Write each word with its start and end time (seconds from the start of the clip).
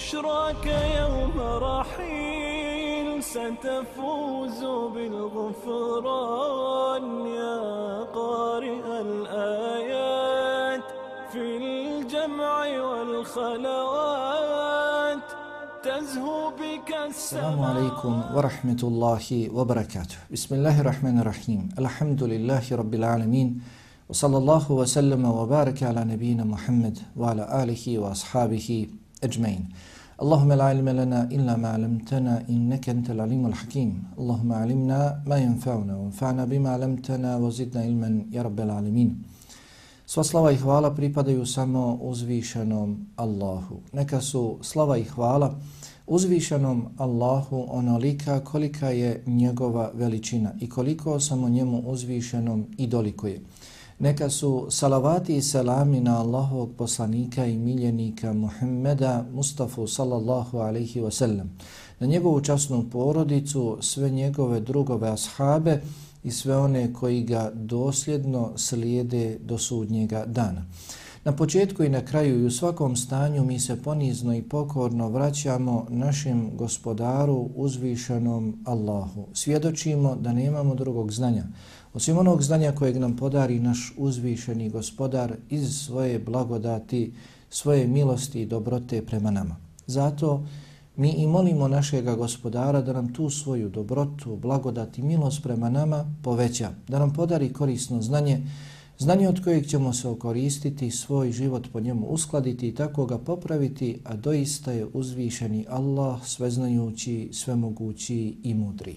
بشراك 0.00 0.66
يوم 1.00 1.36
رحيل 1.70 3.08
ستفوز 3.22 4.60
بالغفران 4.94 6.46
يا 7.26 7.60
قارئ 8.18 8.86
الآيات 9.00 10.84
في 11.32 11.42
الجمع 11.60 12.56
والخلوات 12.88 14.06
تزهو 15.84 16.50
بك 16.50 16.90
السلام 17.08 17.60
عليكم 17.62 18.12
ورحمة 18.34 18.80
الله 18.82 19.50
وبركاته. 19.54 20.18
بسم 20.32 20.54
الله 20.54 20.80
الرحمن 20.80 21.16
الرحيم. 21.20 21.68
الحمد 21.78 22.22
لله 22.22 22.62
رب 22.72 22.94
العالمين 22.94 23.48
وصلى 24.08 24.36
الله 24.36 24.72
وسلم 24.72 25.24
وبارك 25.24 25.82
على 25.82 26.04
نبينا 26.04 26.44
محمد 26.44 26.98
وعلى 27.16 27.62
آله 27.62 27.98
وأصحابه 27.98 28.86
أجمعين 29.23 29.63
اللهم 30.23 30.51
لا 30.53 30.63
علم 30.71 30.89
لنا 30.89 31.19
إلا 31.35 31.53
ما 31.61 31.69
علمتنا 31.75 32.33
إنك 32.49 32.89
أنت 32.89 33.07
العليم 33.15 33.43
الحكيم 33.51 33.91
اللهم 34.19 34.49
علمنا 34.61 34.99
ما 35.29 35.37
ينفعنا 35.37 35.93
وانفعنا 35.97 36.43
بما 36.51 36.69
علمتنا 36.75 37.37
وزدنا 37.37 37.81
علما 37.85 38.09
يا 38.35 38.41
رب 38.47 38.59
العالمين 38.59 39.11
Sva 40.07 40.23
slava 40.23 40.51
i 40.51 40.55
hvala 40.55 40.93
pripadaju 40.95 41.45
samo 41.45 41.97
uzvišenom 42.01 43.07
Allahu. 43.15 43.79
Neka 43.93 44.21
su 44.21 44.57
slava 44.61 44.97
i 44.97 45.03
hvala 45.03 45.55
uzvišenom 46.07 46.85
Allahu 46.97 47.65
onolika 47.69 48.39
kolika 48.39 48.89
je 48.89 49.23
njegova 49.25 49.91
veličina 49.93 50.51
i 50.59 50.69
koliko 50.69 51.19
samo 51.19 51.49
njemu 51.49 51.79
uzvišenom 51.85 52.65
i 52.77 52.87
dolikuje. 52.87 53.41
Neka 54.00 54.30
su 54.30 54.66
salavati 54.70 55.36
i 55.36 55.42
selami 55.42 56.00
na 56.00 56.20
Allahovog 56.20 56.70
poslanika 56.78 57.46
i 57.46 57.58
miljenika 57.58 58.32
Muhammeda 58.32 59.24
Mustafa 59.32 59.86
sallallahu 59.86 60.58
alaihi 60.58 61.00
wasallam, 61.00 61.46
na 61.98 62.06
njegovu 62.06 62.40
časnu 62.40 62.90
porodicu, 62.90 63.78
sve 63.80 64.10
njegove 64.10 64.60
drugove 64.60 65.08
ashabe 65.08 65.80
i 66.24 66.30
sve 66.30 66.56
one 66.56 66.92
koji 66.92 67.22
ga 67.22 67.50
dosljedno 67.54 68.52
slijede 68.56 69.38
do 69.38 69.58
sudnjega 69.58 70.24
dana. 70.26 70.64
Na 71.24 71.32
početku 71.32 71.84
i 71.84 71.88
na 71.88 72.04
kraju 72.04 72.40
i 72.40 72.46
u 72.46 72.50
svakom 72.50 72.96
stanju 72.96 73.44
mi 73.44 73.60
se 73.60 73.82
ponizno 73.82 74.34
i 74.34 74.42
pokorno 74.42 75.08
vraćamo 75.08 75.86
našem 75.88 76.50
gospodaru 76.56 77.48
uzvišenom 77.54 78.62
Allahu. 78.64 79.26
Svjedočimo 79.32 80.16
da 80.16 80.32
nemamo 80.32 80.74
drugog 80.74 81.12
znanja. 81.12 81.44
Osim 81.94 82.18
onog 82.18 82.42
znanja 82.42 82.72
kojeg 82.72 82.96
nam 82.96 83.16
podari 83.16 83.60
naš 83.60 83.94
uzvišeni 83.96 84.70
gospodar 84.70 85.36
iz 85.50 85.76
svoje 85.76 86.18
blagodati, 86.18 87.12
svoje 87.50 87.86
milosti 87.86 88.42
i 88.42 88.46
dobrote 88.46 89.06
prema 89.06 89.30
nama. 89.30 89.56
Zato 89.86 90.44
mi 90.96 91.10
i 91.10 91.26
molimo 91.26 91.68
našega 91.68 92.14
gospodara 92.14 92.80
da 92.82 92.92
nam 92.92 93.12
tu 93.14 93.30
svoju 93.30 93.68
dobrotu, 93.68 94.36
blagodati, 94.36 95.02
milost 95.02 95.42
prema 95.42 95.70
nama 95.70 96.14
poveća, 96.22 96.70
da 96.88 96.98
nam 96.98 97.12
podari 97.12 97.52
korisno 97.52 98.02
znanje, 98.02 98.40
znanje 99.00 99.28
od 99.28 99.44
kojeg 99.44 99.66
ćemo 99.66 99.92
se 99.92 100.08
okoristiti, 100.08 100.90
svoj 100.90 101.32
život 101.32 101.68
po 101.72 101.80
njemu 101.80 102.06
uskladiti 102.06 102.68
i 102.68 102.74
tako 102.74 103.06
ga 103.06 103.18
popraviti, 103.18 103.98
a 104.04 104.16
doista 104.16 104.72
je 104.72 104.86
uzvišeni 104.92 105.66
Allah, 105.68 106.26
sveznajući, 106.26 107.28
svemogući 107.32 108.36
i 108.42 108.54
mudri. 108.54 108.96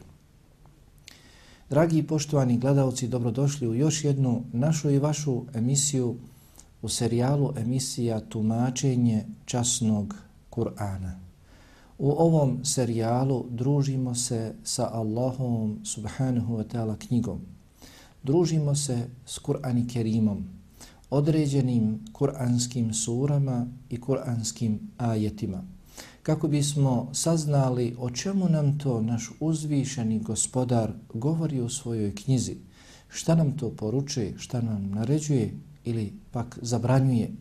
Dragi 1.69 1.97
i 1.97 2.07
poštovani 2.07 2.57
gledalci, 2.57 3.07
dobrodošli 3.07 3.67
u 3.67 3.73
još 3.73 4.03
jednu 4.03 4.43
našu 4.51 4.91
i 4.91 4.99
vašu 4.99 5.43
emisiju 5.53 6.15
u 6.81 6.89
serijalu 6.89 7.53
emisija 7.57 8.19
Tumačenje 8.19 9.25
časnog 9.45 10.15
Kur'ana. 10.51 11.11
U 11.97 12.11
ovom 12.11 12.65
serijalu 12.65 13.45
družimo 13.49 14.15
se 14.15 14.55
sa 14.63 14.89
Allahom 14.93 15.79
subhanahu 15.85 16.57
wa 16.57 16.63
ta'ala 16.63 16.97
knjigom. 17.07 17.52
Družimo 18.23 18.75
se 18.75 19.07
s 19.25 19.39
Kur'an 19.39 19.87
Kerimom, 19.93 20.43
određenim 21.09 22.05
kur'anskim 22.13 22.93
surama 22.93 23.67
i 23.89 24.01
kur'anskim 24.01 24.77
ajetima 24.97 25.63
kako 26.23 26.47
bismo 26.47 27.09
saznali 27.13 27.95
o 27.99 28.09
čemu 28.09 28.49
nam 28.49 28.79
to 28.79 29.01
naš 29.01 29.31
uzvišeni 29.39 30.19
gospodar 30.19 30.91
govori 31.13 31.61
u 31.61 31.69
svojoj 31.69 32.15
knjizi, 32.15 32.55
šta 33.09 33.35
nam 33.35 33.57
to 33.57 33.69
poručuje, 33.69 34.33
šta 34.37 34.61
nam 34.61 34.91
naređuje 34.91 35.53
ili 35.85 36.13
pak 36.31 36.59
zabranjuje. 36.61 37.31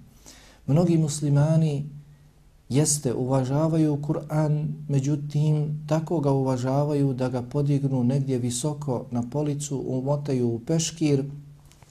Mnogi 0.66 0.98
muslimani 0.98 1.90
jeste 2.74 3.14
uvažavaju 3.14 3.98
Kur'an, 4.02 4.68
međutim 4.88 5.84
tako 5.86 6.20
ga 6.20 6.30
uvažavaju 6.30 7.12
da 7.14 7.28
ga 7.28 7.42
podignu 7.42 8.04
negdje 8.04 8.38
visoko 8.38 9.06
na 9.10 9.22
policu, 9.30 9.84
umotaju 9.86 10.48
u 10.48 10.58
peškir, 10.58 11.24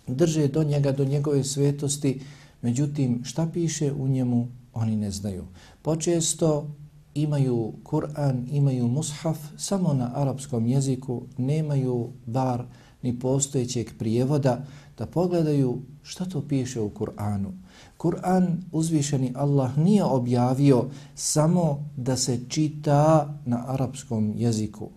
drže 0.08 0.48
do 0.48 0.64
njega, 0.64 0.92
do 0.92 1.06
njegove 1.06 1.44
svetosti, 1.44 2.22
međutim 2.62 3.24
šta 3.24 3.48
piše 3.54 3.92
u 3.92 4.08
njemu 4.08 4.48
oni 4.74 4.96
ne 4.96 5.12
znaju. 5.12 5.44
Počesto 5.82 6.68
imaju 7.14 7.74
Kur'an, 7.84 8.48
imaju 8.52 8.88
mushaf 8.88 9.38
samo 9.58 9.94
na 9.94 10.12
arapskom 10.16 10.66
jeziku, 10.66 11.22
nemaju 11.38 12.10
bar 12.26 12.64
ni 13.02 13.20
postojećeg 13.20 13.90
prijevoda 14.00 14.66
da 14.98 15.06
pogledaju 15.06 15.82
šta 16.04 16.26
to 16.26 16.42
piše 16.48 16.82
u 16.82 16.90
Kur'anu. 16.90 17.52
Kur'an 18.02 18.64
uzvišeni 18.72 19.34
Allah 19.36 19.78
nije 19.78 20.04
objavio 20.04 20.86
samo 21.16 21.90
da 21.98 22.18
se 22.18 22.40
čita 22.50 23.34
na 23.46 23.64
arapskom 23.68 24.34
jeziku. 24.36 24.90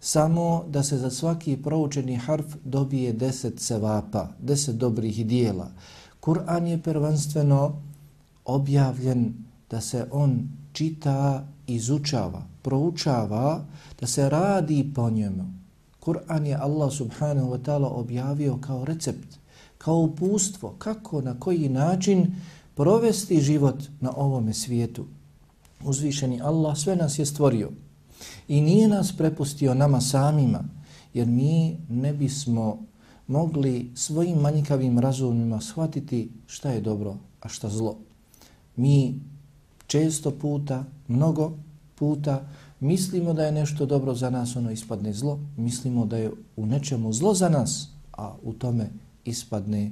Samo 0.00 0.64
da 0.68 0.82
se 0.82 0.98
za 0.98 1.10
svaki 1.10 1.56
proučeni 1.56 2.16
harf 2.16 2.56
dobije 2.64 3.12
deset 3.12 3.60
sevapa, 3.60 4.28
deset 4.40 4.76
dobrih 4.76 5.26
dijela. 5.26 5.70
Kur'an 6.20 6.66
je 6.66 6.82
prvenstveno 6.82 7.82
objavljen 8.44 9.34
da 9.70 9.80
se 9.80 10.06
on 10.10 10.48
čita, 10.72 11.46
izučava, 11.66 12.42
proučava, 12.62 13.64
da 14.00 14.06
se 14.06 14.28
radi 14.28 14.92
po 14.94 15.10
njemu. 15.10 15.44
Kur'an 16.00 16.46
je 16.46 16.56
Allah 16.56 16.92
subhanahu 16.92 17.50
wa 17.50 17.62
ta'ala 17.62 17.88
objavio 17.88 18.58
kao 18.60 18.84
recept, 18.84 19.43
kao 19.84 19.98
upustvo, 19.98 20.74
kako, 20.78 21.20
na 21.20 21.40
koji 21.40 21.68
način 21.68 22.34
provesti 22.74 23.40
život 23.40 23.82
na 24.00 24.12
ovome 24.16 24.54
svijetu. 24.54 25.04
Uzvišeni 25.84 26.40
Allah 26.40 26.76
sve 26.78 26.96
nas 26.96 27.18
je 27.18 27.26
stvorio 27.26 27.70
i 28.48 28.60
nije 28.60 28.88
nas 28.88 29.12
prepustio 29.16 29.74
nama 29.74 30.00
samima, 30.00 30.64
jer 31.14 31.26
mi 31.26 31.76
ne 31.88 32.12
bismo 32.12 32.78
mogli 33.26 33.90
svojim 33.94 34.38
manjkavim 34.38 34.98
razumima 34.98 35.60
shvatiti 35.60 36.30
šta 36.46 36.70
je 36.70 36.80
dobro, 36.80 37.16
a 37.40 37.48
šta 37.48 37.68
zlo. 37.68 37.96
Mi 38.76 39.20
često 39.86 40.30
puta, 40.30 40.84
mnogo 41.08 41.52
puta, 41.94 42.48
mislimo 42.80 43.32
da 43.32 43.44
je 43.44 43.52
nešto 43.52 43.86
dobro 43.86 44.14
za 44.14 44.30
nas, 44.30 44.56
ono 44.56 44.70
ispadne 44.70 45.12
zlo. 45.12 45.38
Mislimo 45.56 46.06
da 46.06 46.16
je 46.16 46.30
u 46.56 46.66
nečemu 46.66 47.12
zlo 47.12 47.34
za 47.34 47.48
nas, 47.48 47.88
a 48.12 48.34
u 48.42 48.52
tome 48.52 49.03
ispadne 49.24 49.90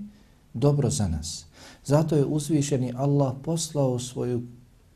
dobro 0.55 0.91
za 0.91 1.09
nas. 1.09 1.45
Zato 1.85 2.17
je 2.17 2.25
uzvišeni 2.25 2.93
Allah 2.97 3.35
poslao 3.45 3.99
svoju 3.99 4.43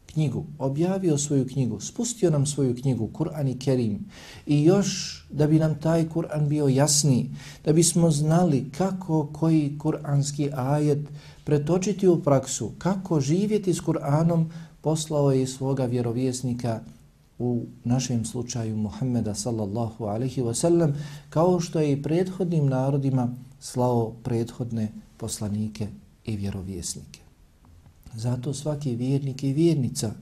knjigu, 0.07 0.45
objavio 0.59 1.19
svoju 1.19 1.47
knjigu, 1.47 1.81
spustio 1.81 2.31
nam 2.31 2.47
svoju 2.47 2.75
knjigu, 2.75 3.11
Kur'an 3.13 3.49
i 3.49 3.59
Kerim, 3.59 3.99
i 4.47 4.65
još 4.65 5.21
da 5.31 5.47
bi 5.47 5.59
nam 5.59 5.75
taj 5.81 6.09
Kur'an 6.09 6.49
bio 6.49 6.69
jasni, 6.69 7.31
da 7.65 7.73
bismo 7.73 8.11
znali 8.11 8.71
kako 8.79 9.27
koji 9.33 9.79
kur'anski 9.79 10.51
ajet 10.55 11.09
pretočiti 11.45 12.09
u 12.09 12.23
praksu, 12.23 12.73
kako 12.79 13.21
živjeti 13.21 13.75
s 13.75 13.81
Kur'anom, 13.81 14.47
poslao 14.81 15.33
je 15.33 15.47
svoga 15.47 15.85
vjerovjesnika 15.85 16.81
u 17.39 17.65
našem 17.85 18.25
slučaju 18.25 18.77
Muhammeda 18.77 19.35
sallallahu 19.35 20.05
alaihi 20.05 20.43
wasallam, 20.43 20.93
kao 21.31 21.61
što 21.61 21.81
je 21.81 21.93
i 21.93 22.03
prethodnim 22.03 22.67
narodima 22.67 23.35
slao 23.67 24.13
prethodne 24.23 24.93
poslanike 25.17 25.89
i 26.25 26.37
vjerovjesnike. 26.37 27.21
Zato 28.15 28.55
svaki 28.55 28.95
vjernik 28.95 29.43
i 29.43 29.53
vjernica 29.53 30.13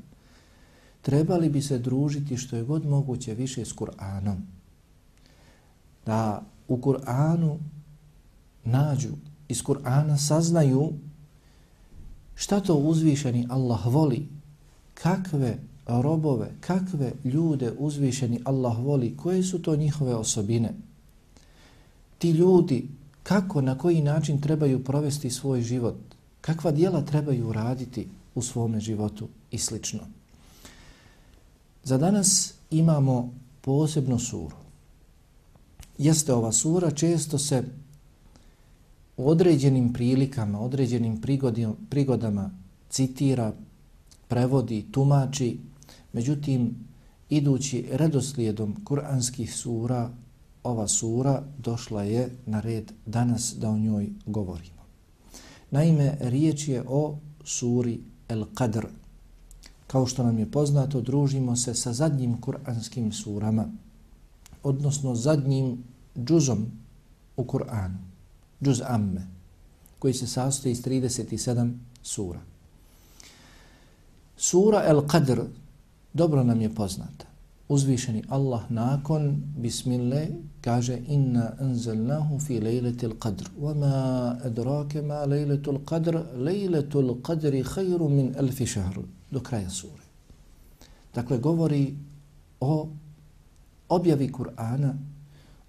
trebali 1.02 1.48
bi 1.48 1.62
se 1.62 1.78
družiti 1.78 2.36
što 2.36 2.56
je 2.56 2.64
god 2.64 2.86
moguće 2.86 3.34
više 3.34 3.64
s 3.64 3.74
Kur'anom. 3.76 4.36
Da 6.06 6.42
u 6.68 6.76
Kur'anu 6.76 7.58
nađu, 8.64 9.12
iz 9.48 9.62
Kur'ana 9.62 10.16
saznaju 10.16 10.92
šta 12.34 12.60
to 12.60 12.74
uzvišeni 12.74 13.46
Allah 13.50 13.86
voli, 13.86 14.28
kakve 14.94 15.58
robove, 15.86 16.50
kakve 16.60 17.12
ljude 17.24 17.72
uzvišeni 17.78 18.40
Allah 18.44 18.78
voli, 18.78 19.16
koje 19.16 19.42
su 19.42 19.62
to 19.62 19.76
njihove 19.76 20.14
osobine. 20.14 20.74
Ti 22.18 22.30
ljudi 22.30 22.88
kako, 23.24 23.60
na 23.60 23.78
koji 23.78 24.02
način 24.02 24.40
trebaju 24.40 24.84
provesti 24.84 25.30
svoj 25.30 25.62
život, 25.62 25.96
kakva 26.40 26.70
dijela 26.70 27.02
trebaju 27.02 27.52
raditi 27.52 28.08
u 28.34 28.42
svome 28.42 28.80
životu 28.80 29.28
i 29.50 29.58
slično. 29.58 30.00
Za 31.84 31.98
danas 31.98 32.54
imamo 32.70 33.32
posebnu 33.60 34.18
suru. 34.18 34.56
Jeste 35.98 36.32
ova 36.32 36.52
sura, 36.52 36.90
često 36.90 37.38
se 37.38 37.64
u 39.16 39.28
određenim 39.28 39.92
prilikama, 39.92 40.60
određenim 40.60 41.20
prigodama 41.90 42.50
citira, 42.90 43.52
prevodi, 44.28 44.86
tumači, 44.92 45.58
međutim, 46.12 46.74
idući 47.30 47.88
redoslijedom 47.92 48.84
kuranskih 48.84 49.54
sura, 49.54 50.10
ova 50.64 50.88
sura 50.88 51.42
došla 51.58 52.02
je 52.02 52.30
na 52.46 52.60
red 52.60 52.92
danas 53.06 53.54
da 53.56 53.70
o 53.70 53.78
njoj 53.78 54.10
govorimo. 54.26 54.82
Naime, 55.70 56.16
riječ 56.20 56.68
je 56.68 56.84
o 56.88 57.18
suri 57.44 58.00
El 58.28 58.44
Qadr. 58.54 58.86
Kao 59.86 60.06
što 60.06 60.22
nam 60.24 60.38
je 60.38 60.50
poznato, 60.50 61.00
družimo 61.00 61.56
se 61.56 61.74
sa 61.74 61.92
zadnjim 61.92 62.40
kuranskim 62.40 63.12
surama, 63.12 63.68
odnosno 64.62 65.14
zadnjim 65.14 65.84
džuzom 66.16 66.66
u 67.36 67.44
Kur'anu, 67.44 67.98
džuz 68.62 68.82
Amme, 68.86 69.26
koji 69.98 70.14
se 70.14 70.26
sastoji 70.26 70.72
iz 70.72 70.82
37 70.82 71.72
sura. 72.02 72.40
Sura 74.36 74.82
El 74.86 75.00
Qadr 75.00 75.44
dobro 76.12 76.44
nam 76.44 76.60
je 76.60 76.74
poznata 76.74 77.33
uzvišeni 77.68 78.22
Allah 78.28 78.62
nakon 78.70 79.42
bismillah 79.56 80.28
kaže 80.60 80.98
inna 81.08 81.56
anzalnahu 81.60 82.38
fi 82.38 82.60
lejletil 82.60 83.14
qadr. 83.18 83.44
Wa 83.58 83.74
ma 83.74 84.36
adrake 84.44 85.02
ma 85.02 85.24
lejletul 85.26 85.80
qadr? 85.84 86.16
Lejletul 86.36 87.20
qadri 87.22 87.62
khayru 87.62 88.08
min 88.08 88.34
alfi 88.38 88.66
šahru 88.66 89.04
do 89.32 89.40
kraja 89.40 89.70
sure. 89.70 90.04
Dakle 91.14 91.38
govori 91.38 91.96
o 92.60 92.88
objavi 93.88 94.32
Kur'ana 94.32 94.94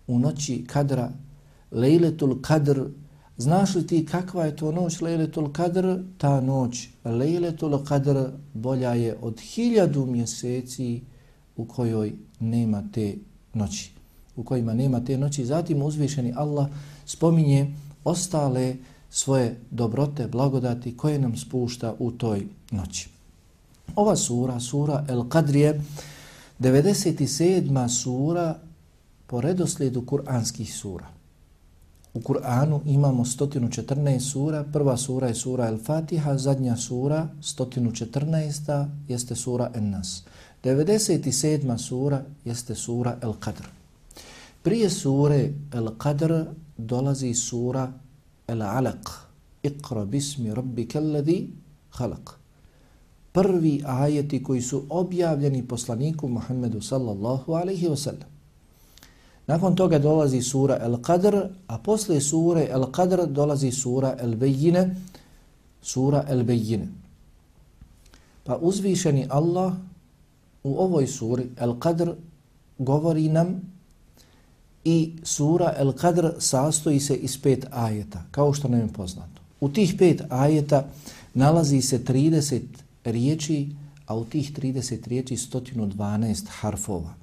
u 0.08 0.20
noći 0.20 0.66
kadra. 0.68 1.12
Lejletul 1.72 2.42
qadr. 2.42 2.90
Znaš 3.38 3.76
li 3.76 3.88
ti 3.88 4.06
kakva 4.06 4.46
je 4.46 4.56
to 4.56 4.72
noć 4.72 5.02
lejletul 5.02 5.52
qadr? 5.52 6.04
Ta 6.18 6.42
noć 6.42 6.90
lejletul 7.06 7.84
qadr 7.84 8.30
bolja 8.54 8.94
je 8.94 9.18
od 9.22 9.40
hiljadu 9.40 10.06
mjeseci 10.06 11.02
u 11.58 11.66
kojoj 11.66 12.14
nema 12.40 12.84
te 12.94 13.16
noći. 13.54 13.92
U 14.36 14.44
kojima 14.44 14.74
nema 14.74 15.06
te 15.06 15.18
noći. 15.18 15.46
Zatim 15.46 15.82
uzvišeni 15.82 16.34
Allah 16.36 16.68
spominje 17.06 17.72
ostale 18.04 18.76
svoje 19.10 19.60
dobrote, 19.72 20.28
blagodati 20.28 20.98
koje 20.98 21.20
nam 21.20 21.38
spušta 21.38 21.96
u 22.00 22.12
toj 22.12 22.48
noći. 22.72 23.10
Ova 23.96 24.16
sura, 24.16 24.60
sura 24.60 25.06
El 25.10 25.24
Qadrije, 25.24 25.82
97. 26.60 27.88
sura 27.88 28.60
po 29.28 29.42
redoslijedu 29.42 30.06
kuranskih 30.06 30.76
sura. 30.76 31.08
U 32.14 32.20
Kur'anu 32.20 32.82
imamo 32.86 33.26
114 33.26 34.20
sura, 34.20 34.64
prva 34.64 34.98
sura 34.98 35.28
je 35.28 35.36
sura 35.36 35.68
El 35.68 35.78
Fatiha, 35.78 36.38
zadnja 36.38 36.78
sura, 36.78 37.28
114. 37.42 38.88
jeste 39.08 39.36
sura 39.36 39.72
En 39.74 39.90
Nas. 39.90 40.24
97. 40.66 41.78
sura 41.78 42.26
jeste 42.44 42.76
sura 42.76 43.20
El 43.22 43.36
Qadr. 43.40 43.68
Prije 44.64 44.90
sure 44.90 45.54
El 45.72 45.92
Qadr 45.98 46.48
dolazi 46.78 47.36
sura 47.36 47.94
El 48.48 48.62
Alaq. 48.62 49.10
Iqra 49.62 50.06
bismi 50.06 50.50
rabbika 50.56 50.98
alladhi 51.00 51.50
khalaq. 51.92 52.34
Prvi 53.32 53.84
ajeti 53.86 54.44
koji 54.44 54.62
su 54.62 54.84
objavljeni 54.90 55.68
poslaniku 55.68 56.28
Muhammedu 56.28 56.82
sallallahu 56.82 57.54
alaihi 57.54 57.88
wa 57.88 57.98
sallam. 57.98 58.30
Nakon 59.48 59.76
toga 59.76 60.00
dolazi 60.00 60.42
sura 60.42 60.80
El 60.82 60.98
Qadr, 60.98 61.50
a 61.68 61.78
posle 61.78 62.22
sure 62.22 62.66
El 62.72 62.90
Qadr 62.92 63.28
dolazi 63.28 63.72
sura 63.72 64.18
El 64.20 64.36
Bejine, 64.36 64.96
sura 65.82 66.26
El 66.30 66.44
Bejine. 66.44 66.88
Pa 68.44 68.58
uzvišeni 68.62 69.28
Allah 69.30 69.78
u 70.66 70.80
ovoj 70.80 71.08
suri 71.08 71.50
Al-Qadr 71.60 72.14
govori 72.78 73.30
nam 73.30 73.62
i 74.84 75.14
sura 75.24 75.74
Al-Qadr 75.80 76.32
sastoji 76.40 77.00
se 77.00 77.16
iz 77.16 77.42
pet 77.42 77.66
ajeta, 77.72 78.24
kao 78.32 78.54
što 78.54 78.68
nam 78.68 78.80
je 78.80 78.94
poznato. 78.94 79.42
U 79.62 79.70
tih 79.70 79.96
pet 79.98 80.22
ajeta 80.30 80.88
nalazi 81.34 81.82
se 81.82 82.00
30 82.00 82.62
riječi, 83.04 83.70
a 84.06 84.18
u 84.18 84.26
tih 84.26 84.54
30 84.54 85.08
riječi 85.08 85.36
112 85.36 86.46
harfova. 86.50 87.14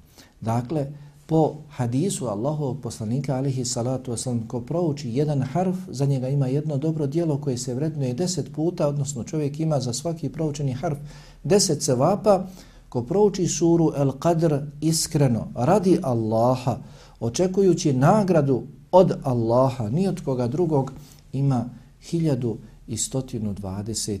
Dakle, 0.41 0.87
po 1.25 1.55
hadisu 1.69 2.27
Allahovog 2.27 2.81
poslanika 2.81 3.35
alihi 3.35 3.65
salatu 3.65 4.11
wasalam, 4.11 4.47
ko 4.47 4.61
prouči 4.61 5.09
jedan 5.09 5.41
harf, 5.41 5.75
za 5.87 6.05
njega 6.05 6.29
ima 6.29 6.47
jedno 6.47 6.77
dobro 6.77 7.07
dijelo 7.07 7.37
koje 7.37 7.57
se 7.57 7.73
vrednuje 7.73 8.15
10 8.15 8.41
puta, 8.55 8.87
odnosno 8.87 9.23
čovjek 9.23 9.59
ima 9.59 9.79
za 9.79 9.93
svaki 9.93 10.29
proučeni 10.29 10.73
harf 10.73 10.97
10 11.43 11.79
sevapa, 11.79 12.47
ko 12.93 13.01
prouči 13.01 13.47
suru 13.47 13.91
El 13.97 14.11
Qadr 14.21 14.59
iskreno, 14.81 15.47
radi 15.55 15.99
Allaha, 16.03 16.77
očekujući 17.19 17.93
nagradu 17.93 18.63
od 18.91 19.17
Allaha, 19.23 19.89
ni 19.89 20.07
od 20.07 20.21
koga 20.21 20.47
drugog, 20.47 20.91
ima 21.31 21.65
1120, 22.11 24.19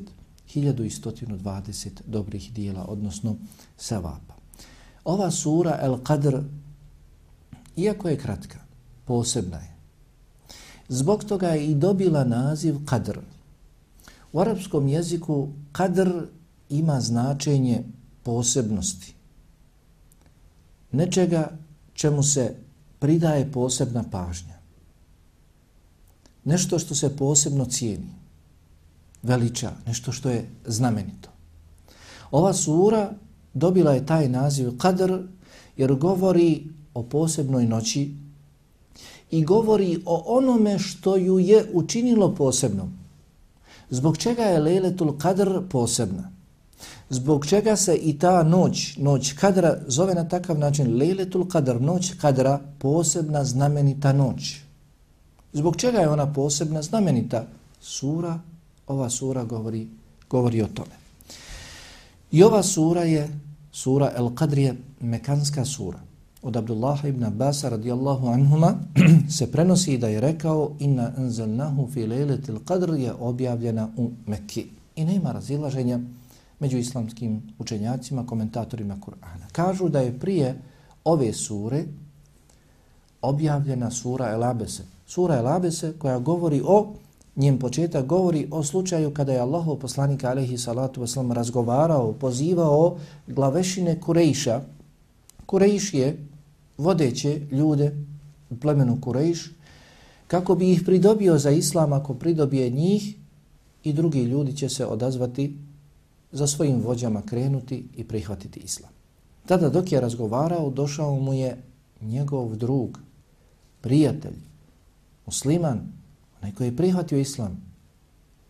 1120 0.55 1.89
dobrih 2.05 2.53
dijela, 2.53 2.85
odnosno 2.87 3.35
sevapa. 3.77 4.33
Ova 5.05 5.31
sura 5.31 5.79
El 5.81 5.97
Qadr, 5.97 6.41
iako 7.75 8.09
je 8.09 8.17
kratka, 8.17 8.59
posebna 9.05 9.57
je. 9.57 9.75
Zbog 10.87 11.23
toga 11.23 11.47
je 11.47 11.65
i 11.65 11.75
dobila 11.75 12.23
naziv 12.23 12.75
Qadr. 12.85 13.19
U 14.31 14.39
arapskom 14.39 14.87
jeziku 14.87 15.47
Qadr 15.73 16.25
ima 16.69 17.01
značenje 17.01 17.83
posebnosti. 18.23 19.13
Nečega 20.91 21.57
čemu 21.93 22.23
se 22.23 22.55
pridaje 22.99 23.51
posebna 23.51 24.03
pažnja. 24.11 24.53
Nešto 26.43 26.79
što 26.79 26.95
se 26.95 27.17
posebno 27.17 27.65
cijeni. 27.65 28.13
Veliča, 29.23 29.71
nešto 29.87 30.11
što 30.11 30.29
je 30.29 30.49
znamenito. 30.65 31.29
Ova 32.31 32.53
sura 32.53 33.13
dobila 33.53 33.93
je 33.93 34.05
taj 34.05 34.29
naziv 34.29 34.69
Qadr 34.69 35.27
jer 35.77 35.95
govori 35.95 36.67
o 36.93 37.03
posebnoj 37.03 37.65
noći 37.65 38.13
i 39.31 39.43
govori 39.45 40.01
o 40.05 40.37
onome 40.37 40.79
što 40.79 41.15
ju 41.15 41.39
je 41.39 41.69
učinilo 41.73 42.35
posebnom. 42.35 42.93
Zbog 43.89 44.17
čega 44.17 44.43
je 44.43 44.59
Lejletul 44.59 45.11
Qadr 45.17 45.69
posebna? 45.69 46.32
Zbog 47.09 47.45
čega 47.45 47.75
se 47.75 47.95
i 47.95 48.19
ta 48.19 48.43
noć, 48.43 48.97
noć 48.97 49.33
kadra, 49.33 49.77
zove 49.87 50.15
na 50.15 50.27
takav 50.27 50.59
način 50.59 50.97
Lejletul 50.97 51.47
Kadr, 51.47 51.81
noć 51.81 52.13
kadra, 52.21 52.59
posebna 52.79 53.43
znamenita 53.43 54.13
noć. 54.13 54.55
Zbog 55.53 55.75
čega 55.75 55.99
je 55.99 56.09
ona 56.09 56.33
posebna 56.33 56.81
znamenita? 56.81 57.45
Sura, 57.81 58.39
ova 58.87 59.09
sura 59.09 59.43
govori, 59.43 59.87
govori 60.29 60.61
o 60.61 60.67
tome. 60.67 60.95
I 62.31 62.43
ova 62.43 62.63
sura 62.63 63.03
je, 63.03 63.29
sura 63.71 64.11
El 64.15 64.29
Qadr 64.29 64.57
je 64.57 64.75
mekanska 64.99 65.65
sura. 65.65 65.99
Od 66.43 66.57
Abdullaha 66.57 67.07
ibn 67.07 67.23
Abbas 67.23 67.63
radijallahu 67.63 68.27
anhuma 68.27 68.75
se 69.37 69.51
prenosi 69.51 69.97
da 69.97 70.07
je 70.07 70.21
rekao 70.21 70.71
inna 70.79 71.11
anzalnahu 71.17 71.87
fi 71.93 72.07
lejletil 72.07 72.59
qadr 72.65 72.93
je 72.93 73.13
objavljena 73.13 73.89
u 73.97 74.11
Mekki. 74.27 74.65
I 74.95 75.05
nema 75.05 75.31
razilaženja 75.31 75.99
među 76.63 76.77
islamskim 76.77 77.41
učenjacima, 77.59 78.25
komentatorima 78.25 78.97
Kur'ana. 79.05 79.47
Kažu 79.51 79.89
da 79.89 79.99
je 79.99 80.19
prije 80.19 80.61
ove 81.03 81.33
sure 81.33 81.83
objavljena 83.21 83.91
sura 83.91 84.29
El 84.31 84.43
Abese. 84.43 84.83
Sura 85.07 85.37
El 85.37 85.47
Abese 85.47 85.93
koja 85.99 86.19
govori 86.19 86.61
o, 86.65 86.93
njen 87.35 87.59
početak 87.59 88.05
govori 88.05 88.47
o 88.51 88.63
slučaju 88.63 89.11
kada 89.13 89.33
je 89.33 89.39
Allahov 89.39 89.75
poslanik 89.75 90.23
alaihi 90.23 90.57
salatu 90.57 91.01
wasalam 91.01 91.33
razgovarao, 91.33 92.13
pozivao 92.13 92.97
glavešine 93.27 93.99
Kurejša. 93.99 94.61
Kurejš 95.45 95.93
je 95.93 96.17
vodeće 96.77 97.41
ljude 97.51 97.91
u 98.49 98.55
plemenu 98.55 99.01
Kurejš 99.01 99.51
kako 100.27 100.55
bi 100.55 100.71
ih 100.71 100.81
pridobio 100.85 101.37
za 101.37 101.51
islam 101.51 101.93
ako 101.93 102.13
pridobije 102.13 102.69
njih 102.69 103.15
i 103.83 103.93
drugi 103.93 104.23
ljudi 104.23 104.57
će 104.57 104.69
se 104.69 104.85
odazvati 104.85 105.57
za 106.33 106.47
svojim 106.47 106.81
vođama 106.81 107.21
krenuti 107.21 107.87
i 107.95 108.03
prihvatiti 108.03 108.59
islam. 108.59 108.91
Tada 109.45 109.69
dok 109.69 109.91
je 109.91 110.01
razgovarao, 110.01 110.69
došao 110.69 111.15
mu 111.19 111.33
je 111.33 111.57
njegov 112.01 112.55
drug, 112.55 112.99
prijatelj, 113.81 114.35
musliman, 115.25 115.81
onaj 116.41 116.53
koji 116.53 116.67
je 116.67 116.77
prihvatio 116.77 117.17
islam, 117.17 117.61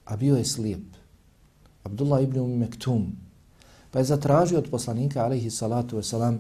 a 0.05 0.17
bio 0.17 0.35
je 0.35 0.45
slijep, 0.45 0.83
Abdullah 1.83 2.23
ibn 2.23 2.39
Umi 2.39 2.57
Mektum, 2.57 3.15
pa 3.91 3.99
je 3.99 4.05
zatražio 4.05 4.57
od 4.57 4.69
poslanika, 4.71 5.23
alaihi 5.23 5.49
salatu 5.49 5.97
wasalam, 5.97 6.37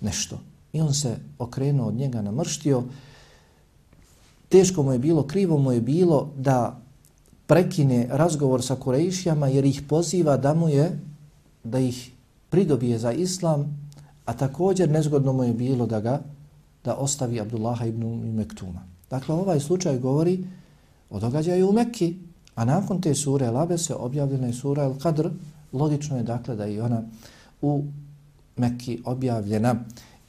nešto. 0.00 0.40
I 0.72 0.80
on 0.80 0.94
se 0.94 1.16
okrenuo 1.38 1.88
od 1.88 1.94
njega, 1.94 2.22
namrštio. 2.22 2.84
Teško 4.48 4.82
mu 4.82 4.92
je 4.92 4.98
bilo, 4.98 5.26
krivo 5.26 5.58
mu 5.58 5.72
je 5.72 5.80
bilo 5.80 6.32
da 6.36 6.80
prekine 7.50 8.06
razgovor 8.10 8.62
sa 8.62 8.76
Kurejšijama 8.76 9.48
jer 9.48 9.64
ih 9.64 9.82
poziva 9.88 10.36
da 10.36 10.54
mu 10.54 10.68
je, 10.68 10.98
da 11.64 11.78
ih 11.78 12.12
pridobije 12.50 12.98
za 12.98 13.12
islam, 13.12 13.66
a 14.24 14.32
također 14.32 14.90
nezgodno 14.90 15.32
mu 15.32 15.44
je 15.44 15.52
bilo 15.52 15.86
da 15.86 16.00
ga 16.00 16.20
da 16.84 16.94
ostavi 16.94 17.40
Abdullaha 17.40 17.86
ibn 17.86 18.06
Mektuma. 18.36 18.86
Dakle, 19.10 19.34
ovaj 19.34 19.60
slučaj 19.60 19.98
govori 19.98 20.44
o 21.10 21.20
događaju 21.20 21.68
u 21.68 21.72
Mekki, 21.72 22.16
a 22.54 22.64
nakon 22.64 23.00
te 23.00 23.14
sure 23.14 23.50
Labe 23.50 23.78
se 23.78 23.94
objavljena 23.94 24.46
je 24.46 24.52
sura 24.52 24.84
El 24.84 24.94
Qadr, 24.94 25.30
logično 25.72 26.16
je 26.16 26.22
dakle 26.22 26.56
da 26.56 26.66
i 26.66 26.80
ona 26.80 27.02
u 27.62 27.84
Mekki 28.56 29.02
objavljena. 29.04 29.74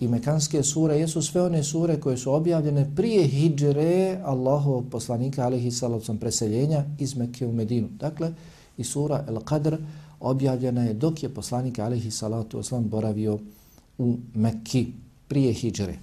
I 0.02 0.08
mekanske 0.08 0.64
sure 0.64 0.96
jesu 1.00 1.22
sve 1.22 1.42
one 1.42 1.64
sure 1.64 2.00
koje 2.00 2.18
su 2.18 2.34
objavljene 2.34 2.90
prije 2.96 3.28
hijdžre 3.28 4.20
Allahovog 4.24 4.86
poslanika 4.92 5.46
alihi 5.46 5.72
salavcom 5.72 6.18
preseljenja 6.18 6.86
iz 7.00 7.16
Mekke 7.16 7.48
u 7.48 7.52
Medinu. 7.52 7.88
Dakle, 8.00 8.34
i 8.78 8.84
sura 8.84 9.26
El 9.28 9.36
Qadr 9.36 9.78
objavljena 10.20 10.84
je 10.84 10.94
dok 10.94 11.24
je 11.24 11.30
poslanik 11.30 11.80
alihi 11.80 12.12
salatu 12.12 12.60
oslam 12.60 12.88
boravio 12.90 13.40
u 13.98 14.18
Mekki 14.34 14.88
prije 15.28 15.54
hijdžre. 15.54 15.98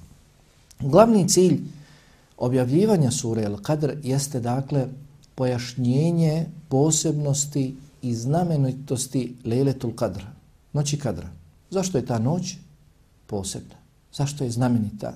Glavni 0.80 1.28
cilj 1.28 1.60
objavljivanja 2.36 3.10
sure 3.10 3.42
El 3.42 3.56
Qadr 3.56 3.96
jeste 4.02 4.40
dakle 4.40 4.86
pojašnjenje 5.34 6.46
posebnosti 6.68 7.76
i 8.02 8.14
znamenitosti 8.14 9.34
Lejletul 9.44 9.92
Qadr, 9.92 10.22
noći 10.72 10.98
Kadra. 10.98 11.28
Zašto 11.70 11.98
je 11.98 12.06
ta 12.06 12.18
noć 12.18 12.56
posebna? 13.26 13.77
Zašto 14.12 14.44
je 14.44 14.50
znamenita? 14.50 15.12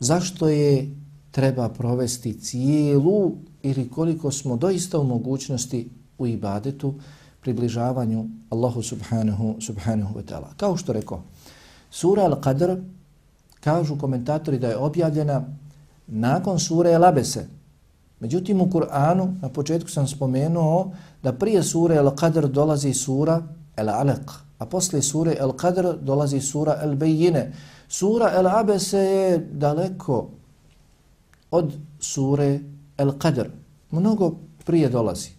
Zašto 0.00 0.48
je 0.48 0.90
treba 1.30 1.68
provesti 1.68 2.40
cijelu 2.40 3.32
ili 3.62 3.90
koliko 3.90 4.30
smo 4.30 4.56
doista 4.56 4.98
u 4.98 5.04
mogućnosti 5.04 5.88
u 6.18 6.26
ibadetu 6.26 6.94
približavanju 7.40 8.28
Allahu 8.50 8.82
subhanahu, 8.82 9.54
subhanahu 9.60 10.14
wa 10.18 10.22
ta'ala. 10.22 10.48
Kao 10.56 10.76
što 10.76 10.92
rekao, 10.92 11.22
sura 11.90 12.22
Al-Qadr 12.22 12.82
kažu 13.60 13.98
komentatori 13.98 14.58
da 14.58 14.68
je 14.68 14.76
objavljena 14.76 15.44
nakon 16.06 16.58
sure 16.58 16.90
Al-Abese. 16.90 17.44
Međutim, 18.20 18.60
u 18.60 18.66
Kur'anu 18.66 19.34
na 19.42 19.48
početku 19.48 19.90
sam 19.90 20.08
spomenuo 20.08 20.90
da 21.22 21.32
prije 21.32 21.62
sure 21.62 21.96
Al-Qadr 21.96 22.46
dolazi 22.46 22.94
sura 22.94 23.42
Al-Alaq, 23.76 24.32
a 24.58 24.66
poslije 24.66 25.02
sure 25.02 25.36
Al-Qadr 25.40 25.96
dolazi 26.00 26.40
sura 26.40 26.80
Al-Bejine. 26.84 27.52
Sura 27.88 28.32
El 28.34 28.46
Abese 28.46 28.98
je 28.98 29.38
daleko 29.38 30.30
od 31.50 31.72
sure 32.00 32.60
El 32.98 33.12
Qadr. 33.18 33.50
Mnogo 33.90 34.36
prije 34.64 34.88
dolazi. 34.88 35.30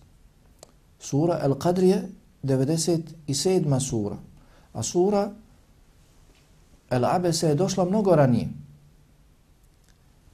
Sura 1.00 1.40
El 1.44 1.54
Qadr 1.56 1.84
je 1.84 2.10
97. 2.44 3.80
sura, 3.80 4.18
a 4.74 4.84
sura 4.84 5.32
El 6.90 7.06
Abese 7.06 7.48
je 7.48 7.56
došla 7.56 7.86
mnogo 7.86 8.16
ranije. 8.16 8.48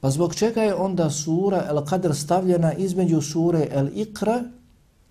Pa 0.00 0.10
zbog 0.10 0.34
čega 0.34 0.62
je 0.62 0.74
onda 0.74 1.10
sura 1.10 1.64
El 1.68 1.76
Qadr 1.76 2.14
stavljena 2.14 2.72
između 2.72 3.20
sure 3.20 3.68
El 3.70 3.86
Iqra 3.86 4.50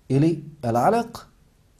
ili 0.08 0.44
El 0.62 0.76
Alaq, 0.76 1.18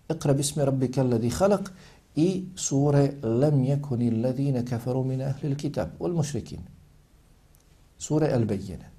Iqra 0.09 0.33
bismi 0.33 0.64
rabbika 0.64 1.00
alladhi 1.00 1.31
khalaq, 1.31 1.71
i 2.16 2.44
sure 2.56 3.12
Lem 3.23 3.64
jekuni 3.64 4.11
alladine 4.11 4.64
kafaru 4.66 5.04
min 5.04 5.23
ahli 5.23 5.50
l-kitab, 5.50 5.88
wal 6.00 6.12
mušrikin. 6.12 6.61
Sure 7.99 8.28
Al-Bejjene. 8.33 8.90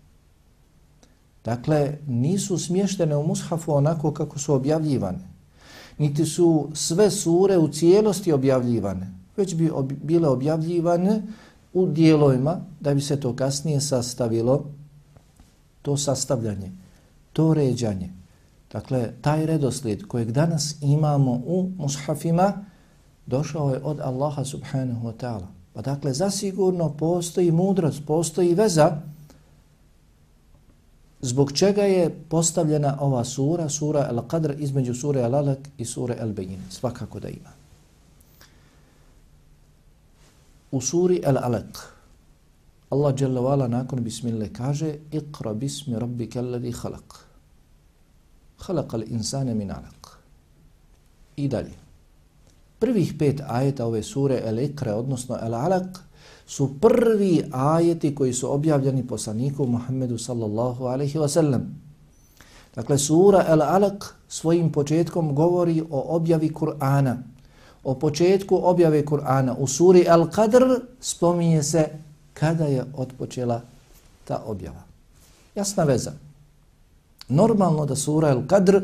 Dakle, 1.46 1.98
nisu 2.08 2.58
smještene 2.58 3.16
u 3.16 3.28
mushafu 3.28 3.74
onako 3.74 4.14
kako 4.14 4.40
su 4.40 4.54
objavljivane. 4.54 5.30
Niti 5.98 6.26
su 6.26 6.70
sve 6.74 7.12
sure 7.12 7.58
u 7.58 7.68
cijelosti 7.68 8.32
objavljivane, 8.32 9.12
već 9.38 9.56
bi 9.56 9.70
ob 9.70 9.92
bile 10.04 10.28
objavljivane 10.28 11.22
u 11.74 11.88
dijelovima 11.88 12.58
da 12.80 12.94
bi 12.94 13.02
se 13.02 13.20
to 13.20 13.36
kasnije 13.36 13.82
sastavilo, 13.82 14.66
to 15.82 15.98
sastavljanje, 15.98 16.72
to 17.34 17.54
ređanje. 17.54 18.10
Dakle, 18.72 19.12
taj 19.22 19.46
redoslijed 19.46 20.08
kojeg 20.08 20.32
danas 20.32 20.76
imamo 20.82 21.32
u 21.32 21.72
mushafima, 21.78 22.66
došao 23.26 23.70
je 23.70 23.82
od 23.84 24.00
Allaha 24.00 24.46
subhanahu 24.46 25.08
wa 25.08 25.14
ta'ala. 25.18 25.48
Pa 25.74 25.82
dakle, 25.82 26.14
zasigurno 26.14 26.90
postoji 26.94 27.52
mudrost, 27.52 28.02
postoji 28.08 28.54
veza 28.54 29.02
zbog 31.22 31.52
čega 31.52 31.84
je 31.84 32.10
postavljena 32.30 32.98
ova 33.00 33.24
sura, 33.24 33.70
sura 33.70 34.10
Al-Qadr, 34.12 34.56
između 34.60 34.94
sure 34.94 35.22
Al-Alaq 35.22 35.68
i 35.78 35.86
sure 35.86 36.16
Al-Bayin. 36.22 36.60
Svakako 36.70 37.20
da 37.20 37.30
ima. 37.30 37.50
U 40.72 40.82
suri 40.82 41.22
Al-Alaq 41.26 41.96
Allah 42.90 43.16
dželle 43.16 43.42
wa'ala 43.42 43.68
nakon 43.68 44.04
bismillah 44.04 44.50
kaže 44.54 44.96
Iqra 45.12 45.54
bismi 45.54 46.00
rabbika 46.00 46.40
alladhi 46.40 46.72
khalaq. 46.72 47.18
Khalaq 48.60 48.94
al-insana 48.94 49.54
min 49.54 49.72
alaq. 49.72 50.18
I 51.38 51.48
dalje 51.48 51.85
prvih 52.86 53.14
pet 53.20 53.42
ajeta 53.48 53.86
ove 53.86 54.04
sure 54.04 54.42
El 54.46 54.60
Ikre, 54.60 54.94
odnosno 54.94 55.38
El 55.42 55.54
Alaq, 55.54 55.98
su 56.46 56.80
prvi 56.80 57.44
ajeti 57.52 58.16
koji 58.16 58.34
su 58.34 58.52
objavljeni 58.54 59.08
poslaniku 59.08 59.66
Muhammedu 59.66 60.18
sallallahu 60.18 60.86
alaihi 60.86 61.18
wa 61.18 61.28
sallam. 61.28 61.64
Dakle, 62.76 62.98
sura 62.98 63.46
El 63.48 63.62
Alaq 63.62 64.06
svojim 64.28 64.72
početkom 64.72 65.36
govori 65.36 65.82
o 65.90 66.16
objavi 66.16 66.52
Kur'ana. 66.54 67.18
O 67.84 67.96
početku 67.96 68.60
objave 68.64 69.06
Kur'ana. 69.06 69.56
U 69.58 69.68
suri 69.68 70.06
El 70.08 70.28
Qadr 70.30 70.80
spominje 71.02 71.64
se 71.64 71.90
kada 72.34 72.66
je 72.66 72.86
otpočela 72.98 73.62
ta 74.26 74.44
objava. 74.46 74.84
Jasna 75.56 75.84
veza. 75.84 76.14
Normalno 77.30 77.86
da 77.86 77.96
sura 77.96 78.30
El 78.30 78.46
Qadr 78.48 78.82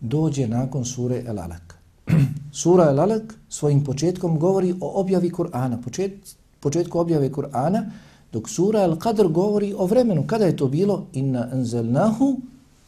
dođe 0.00 0.48
nakon 0.48 0.84
sure 0.84 1.22
El 1.26 1.38
Alaq. 1.38 1.65
Sura 2.52 2.84
Al-Alaq 2.84 3.32
svojim 3.48 3.84
početkom 3.84 4.38
govori 4.38 4.74
o 4.80 5.00
objavi 5.00 5.30
Kur'ana, 5.30 5.82
počet, 5.82 6.36
početku 6.60 6.98
objave 6.98 7.32
Kur'ana, 7.32 7.90
dok 8.32 8.48
sura 8.48 8.80
Al-Qadr 8.88 9.28
govori 9.32 9.74
o 9.76 9.86
vremenu. 9.86 10.26
Kada 10.26 10.44
je 10.46 10.56
to 10.56 10.68
bilo? 10.68 11.06
Inna 11.12 11.48
anzalnahu 11.52 12.36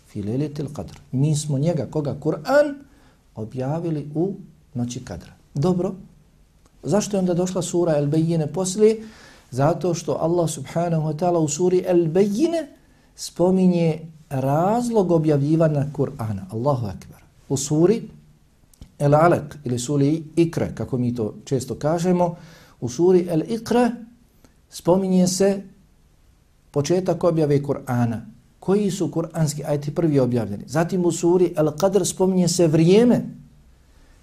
fi 0.07 0.23
lejletil 0.23 0.69
qadr. 0.73 0.99
Mi 1.13 1.37
smo 1.37 1.59
njega, 1.59 1.87
koga 1.91 2.17
Kur'an, 2.21 2.75
objavili 3.35 4.11
u 4.15 4.35
noći 4.75 5.05
kadra. 5.05 5.33
Dobro. 5.55 5.95
Zašto 6.83 7.17
je 7.17 7.19
onda 7.19 7.35
došla 7.35 7.63
sura 7.63 7.93
Al-Bayyine 7.93 8.47
poslije? 8.47 9.03
Zato 9.51 9.95
što 9.95 10.19
Allah 10.21 10.51
subhanahu 10.51 11.09
wa 11.09 11.17
ta'ala 11.17 11.39
u 11.39 11.49
suri 11.49 11.85
Al-Bayyine 11.89 12.67
spominje 13.17 14.01
razlog 14.31 15.11
objavljivanja 15.11 15.87
Kur'ana. 15.97 16.45
Allahu 16.51 16.87
akbar. 16.87 17.23
U 17.49 17.57
suri 17.57 18.03
El 18.99 19.15
Alek 19.15 19.59
ili 19.65 19.79
suri 19.79 20.23
Ikre, 20.37 20.75
kako 20.75 20.99
mi 20.99 21.15
to 21.15 21.35
često 21.45 21.75
kažemo, 21.75 22.37
u 22.81 22.89
suri 22.89 23.27
El 23.29 23.43
Ikre 23.49 23.91
spominje 24.71 25.27
se 25.27 25.63
početak 26.71 27.25
objave 27.25 27.63
Kur'ana. 27.63 28.21
Koji 28.61 28.91
su 28.91 29.09
kur'anski 29.09 29.63
ajti 29.67 29.95
prvi 29.95 30.21
objavljeni? 30.21 30.65
Zatim 30.67 31.05
u 31.05 31.13
suri 31.13 31.53
El 31.57 31.67
Qadr 31.67 32.05
spominje 32.05 32.49
se 32.49 32.67
vrijeme 32.67 33.25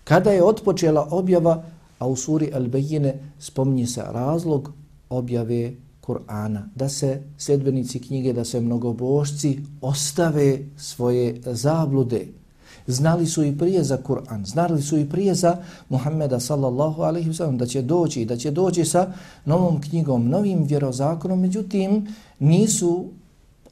kada 0.03 0.31
je 0.31 0.43
otpočela 0.43 1.07
objava, 1.11 1.63
a 1.99 2.07
u 2.07 2.15
suri 2.15 2.49
El 2.53 2.67
Bejine 2.67 3.13
spominje 3.39 3.87
se 3.87 4.03
razlog 4.11 4.71
objave 5.09 5.73
Kur'ana. 6.01 6.69
Da 6.75 6.89
se 6.89 7.21
sljedbenici 7.37 7.99
knjige, 7.99 8.33
da 8.33 8.45
se 8.45 8.61
mnogobošci 8.61 9.59
ostave 9.81 10.59
svoje 10.77 11.41
zablude. 11.45 12.27
Znali 12.87 13.25
su 13.27 13.43
i 13.43 13.57
prije 13.57 13.83
za 13.83 13.97
Kur'an, 13.97 14.45
znali 14.45 14.81
su 14.81 14.97
i 14.97 15.09
prije 15.09 15.35
za 15.35 15.57
Muhammeda 15.89 16.39
sallallahu 16.39 17.01
alaihi 17.01 17.29
wasallam 17.29 17.57
da 17.57 17.65
će 17.65 17.81
doći, 17.81 18.25
da 18.25 18.37
će 18.37 18.51
doći 18.51 18.85
sa 18.85 19.13
novom 19.45 19.81
knjigom, 19.81 20.29
novim 20.29 20.63
vjerozakonom, 20.63 21.39
međutim 21.39 22.07
nisu 22.39 23.05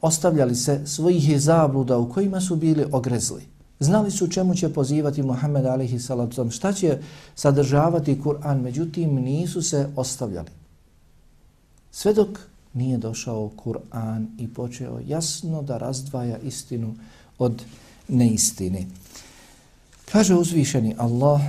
ostavljali 0.00 0.54
se 0.54 0.86
svojih 0.86 1.40
zabluda 1.40 1.98
u 1.98 2.12
kojima 2.12 2.40
su 2.40 2.56
bili 2.56 2.86
ogrezli. 2.92 3.42
Znali 3.80 4.10
su 4.10 4.28
čemu 4.28 4.54
će 4.54 4.72
pozivati 4.72 5.22
Muhammed 5.22 5.66
alaihi 5.66 5.98
sallam, 5.98 6.50
šta 6.50 6.72
će 6.72 6.98
sadržavati 7.34 8.20
Kur'an, 8.24 8.60
međutim 8.60 9.14
nisu 9.14 9.62
se 9.62 9.88
ostavljali. 9.96 10.50
Sve 11.90 12.14
dok 12.14 12.28
nije 12.74 12.98
došao 12.98 13.50
Kur'an 13.64 14.26
i 14.38 14.48
počeo 14.48 15.00
jasno 15.06 15.62
da 15.62 15.78
razdvaja 15.78 16.38
istinu 16.38 16.94
od 17.38 17.62
neistine. 18.08 18.86
Kaže 20.14 20.34
uzvišeni 20.38 20.94
Allah 20.94 21.42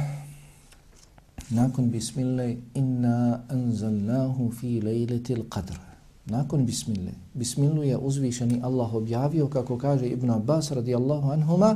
nakon 1.53 1.93
bismillah 1.93 2.49
inna 2.73 3.45
anzalnahu 3.45 4.49
fi 4.49 4.81
lejletil 4.81 5.45
qadr. 5.53 5.77
Nakon 6.25 6.65
bismillah. 6.65 7.13
Bismillu 7.33 7.83
je 7.83 7.97
uzvišeni 7.97 8.65
Allah 8.65 8.89
objavio 8.93 9.47
kako 9.47 9.77
kaže 9.77 10.07
Ibn 10.07 10.29
Abbas 10.29 10.71
radijallahu 10.71 11.29
anhuma 11.31 11.75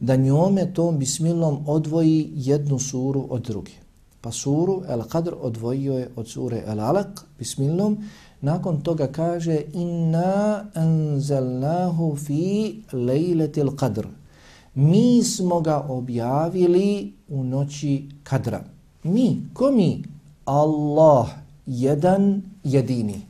da 0.00 0.16
njome 0.16 0.74
tom 0.74 0.98
bismillom 0.98 1.68
odvoji 1.68 2.30
jednu 2.34 2.78
suru 2.78 3.26
od 3.30 3.42
druge. 3.42 3.72
Pa 4.20 4.32
suru 4.32 4.82
El 4.88 5.06
Qadr 5.06 5.34
odvojio 5.40 5.98
je 5.98 6.10
od 6.16 6.28
sure 6.28 6.62
El 6.66 6.80
Alaq 6.80 7.22
bismillom. 7.38 7.98
Nakon 8.40 8.82
toga 8.82 9.06
kaže 9.06 9.62
inna 9.72 10.64
anzalnahu 10.74 12.16
fi 12.16 12.74
lejletil 12.92 13.70
qadr 13.78 14.23
mi 14.74 15.22
smo 15.22 15.60
ga 15.60 15.86
objavili 15.88 17.12
u 17.28 17.44
noći 17.44 18.08
kadra. 18.22 18.64
Mi, 19.02 19.40
ko 19.52 19.70
mi? 19.70 20.02
Allah, 20.44 21.28
jedan, 21.66 22.42
jedini. 22.64 23.20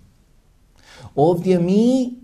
Ovdje 1.15 1.59
mi 1.59 2.15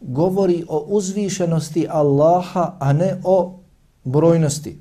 govori 0.00 0.64
o 0.68 0.84
uzvišenosti 0.88 1.86
Allaha, 1.90 2.76
a 2.78 2.92
ne 2.92 3.20
o 3.24 3.58
brojnosti. 4.04 4.78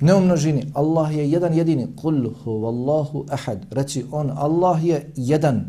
Ne 0.00 0.14
o 0.14 0.20
množini. 0.20 0.72
Allah 0.74 1.16
je 1.16 1.30
jedan 1.30 1.54
jedini. 1.54 1.86
Kul 1.96 2.30
huvallahu 2.44 3.24
ahad. 3.28 3.66
Reci 3.70 4.04
on, 4.10 4.30
Allah 4.30 4.84
je 4.84 5.12
jedan. 5.16 5.64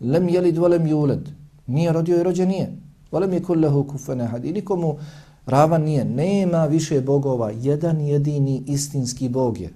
Lem 0.00 0.28
jelid, 0.28 0.58
volem 0.58 0.86
juled. 0.86 1.28
Nije 1.66 1.92
rodio 1.92 2.20
i 2.20 2.22
rođen 2.22 2.48
nije. 2.48 2.79
Volem 3.12 3.32
je 3.32 3.42
kullahu 3.42 3.84
kufana 3.84 4.26
had. 4.26 4.44
I 4.44 4.52
nikomu 4.52 4.98
ravan 5.46 5.82
nije. 5.82 6.04
Nema 6.04 6.64
više 6.66 7.00
bogova. 7.00 7.50
Jedan 7.50 8.00
jedini 8.00 8.62
istinski 8.66 9.28
bog 9.28 9.58
je. 9.58 9.72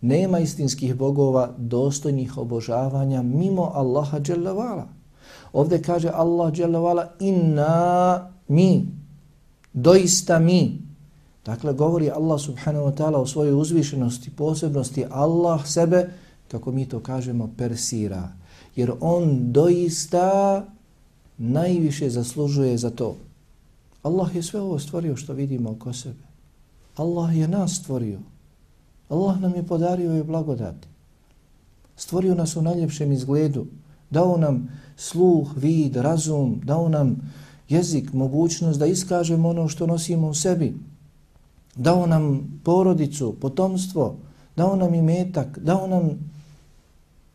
Nema 0.00 0.38
istinskih 0.38 0.94
bogova 0.94 1.50
dostojnih 1.58 2.38
obožavanja 2.38 3.22
mimo 3.22 3.70
Allaha 3.74 4.20
dželavala. 4.20 4.88
Ovdje 5.52 5.82
kaže 5.82 6.10
Allah 6.14 6.52
dželavala 6.52 7.10
inna 7.18 8.30
mi. 8.48 8.86
Doista 9.72 10.38
mi. 10.38 10.90
Dakle, 11.44 11.72
govori 11.72 12.10
Allah 12.10 12.40
subhanahu 12.40 12.86
wa 12.86 12.94
ta'ala 12.94 13.18
o 13.18 13.26
svojoj 13.26 13.60
uzvišenosti, 13.60 14.30
posebnosti. 14.30 15.06
Allah 15.10 15.66
sebe, 15.66 16.10
kako 16.48 16.72
mi 16.72 16.88
to 16.88 17.00
kažemo, 17.00 17.50
persira. 17.56 18.28
Jer 18.76 18.92
on 19.00 19.52
doista 19.52 20.64
najviše 21.40 22.10
zaslužuje 22.10 22.78
za 22.78 22.90
to. 22.90 23.16
Allah 24.02 24.36
je 24.36 24.42
sve 24.42 24.60
ovo 24.60 24.78
stvorio 24.78 25.16
što 25.16 25.32
vidimo 25.32 25.70
oko 25.70 25.92
sebe. 25.92 26.24
Allah 26.96 27.36
je 27.36 27.48
nas 27.48 27.80
stvorio. 27.80 28.18
Allah 29.08 29.40
nam 29.40 29.54
je 29.54 29.66
podario 29.66 30.16
i 30.16 30.22
blagodati. 30.22 30.88
Stvorio 31.96 32.34
nas 32.34 32.56
u 32.56 32.62
najljepšem 32.62 33.12
izgledu. 33.12 33.66
Dao 34.10 34.36
nam 34.36 34.68
sluh, 34.96 35.52
vid, 35.56 35.96
razum. 35.96 36.60
Dao 36.64 36.88
nam 36.88 37.16
jezik, 37.68 38.12
mogućnost 38.12 38.78
da 38.78 38.86
iskažemo 38.86 39.48
ono 39.48 39.68
što 39.68 39.86
nosimo 39.86 40.28
u 40.28 40.34
sebi. 40.34 40.74
Dao 41.76 42.06
nam 42.06 42.50
porodicu, 42.64 43.34
potomstvo. 43.40 44.16
Dao 44.56 44.76
nam 44.76 44.94
i 44.94 45.02
metak. 45.02 45.58
Dao 45.58 45.86
nam 45.86 46.10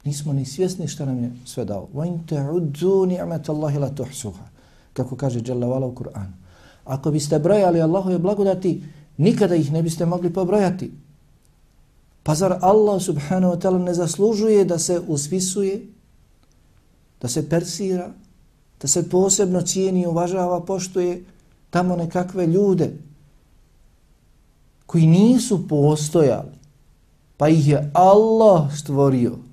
Nismo 0.05 0.33
ni 0.33 0.45
svjesni 0.45 0.89
šta 0.89 1.05
nam 1.05 1.23
je 1.23 1.33
sve 1.45 1.65
dao. 1.65 1.89
وَإِن 1.95 2.19
تَعُدُّوا 2.27 3.07
نِعْمَةَ 3.07 3.45
اللَّهِ 3.49 3.79
لَا 3.79 3.89
تُحْسُوهَا 3.97 4.47
Kako 4.93 5.17
kaže 5.17 5.43
Jalla 5.47 5.67
Vala 5.67 5.87
u 5.87 5.95
Kur'anu. 5.95 6.33
Ako 6.85 7.11
biste 7.11 7.39
brojali 7.39 7.81
Allahove 7.81 8.19
blagodati, 8.19 8.83
nikada 9.17 9.55
ih 9.55 9.73
ne 9.73 9.83
biste 9.83 10.07
mogli 10.07 10.33
pobrojati. 10.33 10.91
Pa 12.23 12.35
zar 12.35 12.59
Allah 12.61 13.03
subhanahu 13.03 13.55
wa 13.55 13.61
ta'ala 13.61 13.79
ne 13.79 13.95
zaslužuje 13.95 14.65
da 14.65 14.79
se 14.79 15.01
usvisuje, 15.09 15.87
da 17.21 17.29
se 17.29 17.49
persira, 17.49 18.13
da 18.81 18.89
se 18.89 19.09
posebno 19.09 19.63
cijeni, 19.63 20.07
uvažava, 20.07 20.61
poštuje 20.61 21.25
tamo 21.71 21.97
nekakve 21.97 22.47
ljude 22.47 22.97
koji 24.87 25.07
nisu 25.07 25.69
postojali, 25.69 26.51
pa 27.37 27.49
ih 27.49 27.69
je 27.69 27.91
Allah 27.95 28.75
stvorio 28.79 29.44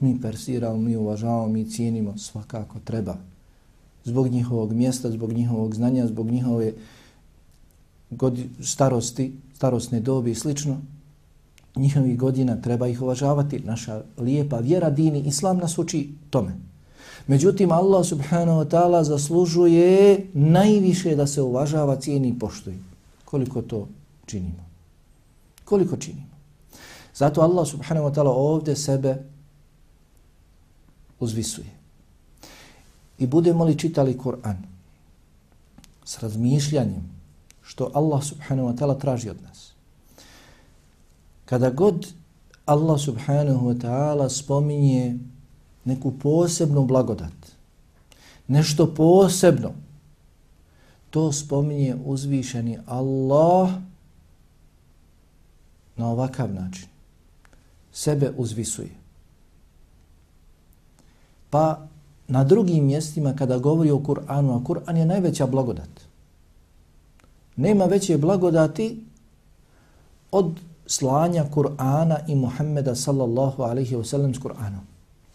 mi 0.00 0.20
persiramo, 0.20 0.76
mi 0.76 0.96
uvažavamo, 0.96 1.48
mi 1.48 1.70
cijenimo, 1.70 2.18
svakako 2.18 2.78
treba. 2.84 3.16
Zbog 4.04 4.28
njihovog 4.28 4.72
mjesta, 4.72 5.10
zbog 5.10 5.32
njihovog 5.32 5.74
znanja, 5.74 6.06
zbog 6.06 6.30
njihove 6.30 6.72
starosti, 8.60 9.32
starostne 9.54 10.00
dobi 10.00 10.30
i 10.30 10.34
slično, 10.34 10.80
njihovih 11.76 12.18
godina 12.18 12.60
treba 12.60 12.88
ih 12.88 13.02
uvažavati. 13.02 13.58
Naša 13.58 14.02
lijepa 14.18 14.58
vjera, 14.58 14.90
dini, 14.90 15.20
islam 15.20 15.58
nas 15.58 15.78
uči 15.78 16.08
tome. 16.30 16.56
Međutim, 17.26 17.72
Allah 17.72 18.06
subhanahu 18.06 18.60
wa 18.60 18.68
ta'ala 18.68 19.04
zaslužuje 19.04 20.26
najviše 20.34 21.16
da 21.16 21.26
se 21.26 21.42
uvažava, 21.42 21.96
cijeni 21.96 22.28
i 22.28 22.38
poštuje. 22.38 22.78
Koliko 23.24 23.62
to 23.62 23.88
činimo? 24.26 24.64
Koliko 25.64 25.96
činimo? 25.96 26.30
Zato 27.14 27.40
Allah 27.40 27.68
subhanahu 27.68 28.08
wa 28.08 28.14
ta'ala 28.14 28.32
ovdje 28.34 28.76
sebe 28.76 29.22
uzvisuje. 31.20 31.70
I 33.18 33.26
budemo 33.26 33.64
li 33.64 33.78
čitali 33.78 34.18
Kur'an 34.18 34.56
s 36.04 36.18
razmišljanjem 36.18 37.10
što 37.62 37.90
Allah 37.94 38.24
subhanahu 38.24 38.68
wa 38.68 38.78
ta'ala 38.78 39.00
traži 39.00 39.30
od 39.30 39.42
nas. 39.42 39.72
Kada 41.44 41.70
god 41.70 42.06
Allah 42.66 43.00
subhanahu 43.00 43.68
wa 43.68 43.76
ta'ala 43.78 44.28
spominje 44.28 45.18
neku 45.84 46.18
posebnu 46.18 46.84
blagodat, 46.86 47.32
nešto 48.48 48.94
posebno, 48.94 49.72
to 51.10 51.32
spominje 51.32 51.96
uzvišeni 52.04 52.78
Allah 52.86 53.70
na 55.96 56.08
ovakav 56.08 56.54
način. 56.54 56.88
Sebe 57.92 58.32
uzvisuje. 58.36 58.90
Pa 61.50 61.86
na 62.28 62.44
drugim 62.44 62.84
mjestima 62.84 63.36
kada 63.36 63.58
govori 63.58 63.90
o 63.90 63.98
Kur'anu, 63.98 64.56
a 64.56 64.64
Kur'an 64.64 64.96
je 64.96 65.06
najveća 65.06 65.46
blagodat. 65.46 65.90
Nema 67.56 67.84
veće 67.84 68.18
blagodati 68.18 69.04
od 70.32 70.60
slanja 70.86 71.44
Kur'ana 71.54 72.18
i 72.28 72.34
Muhammeda 72.34 72.94
sallallahu 72.94 73.62
alaihi 73.62 73.96
wa 73.96 74.04
sallam 74.04 74.34
s 74.34 74.38
Kur'anom 74.38 74.84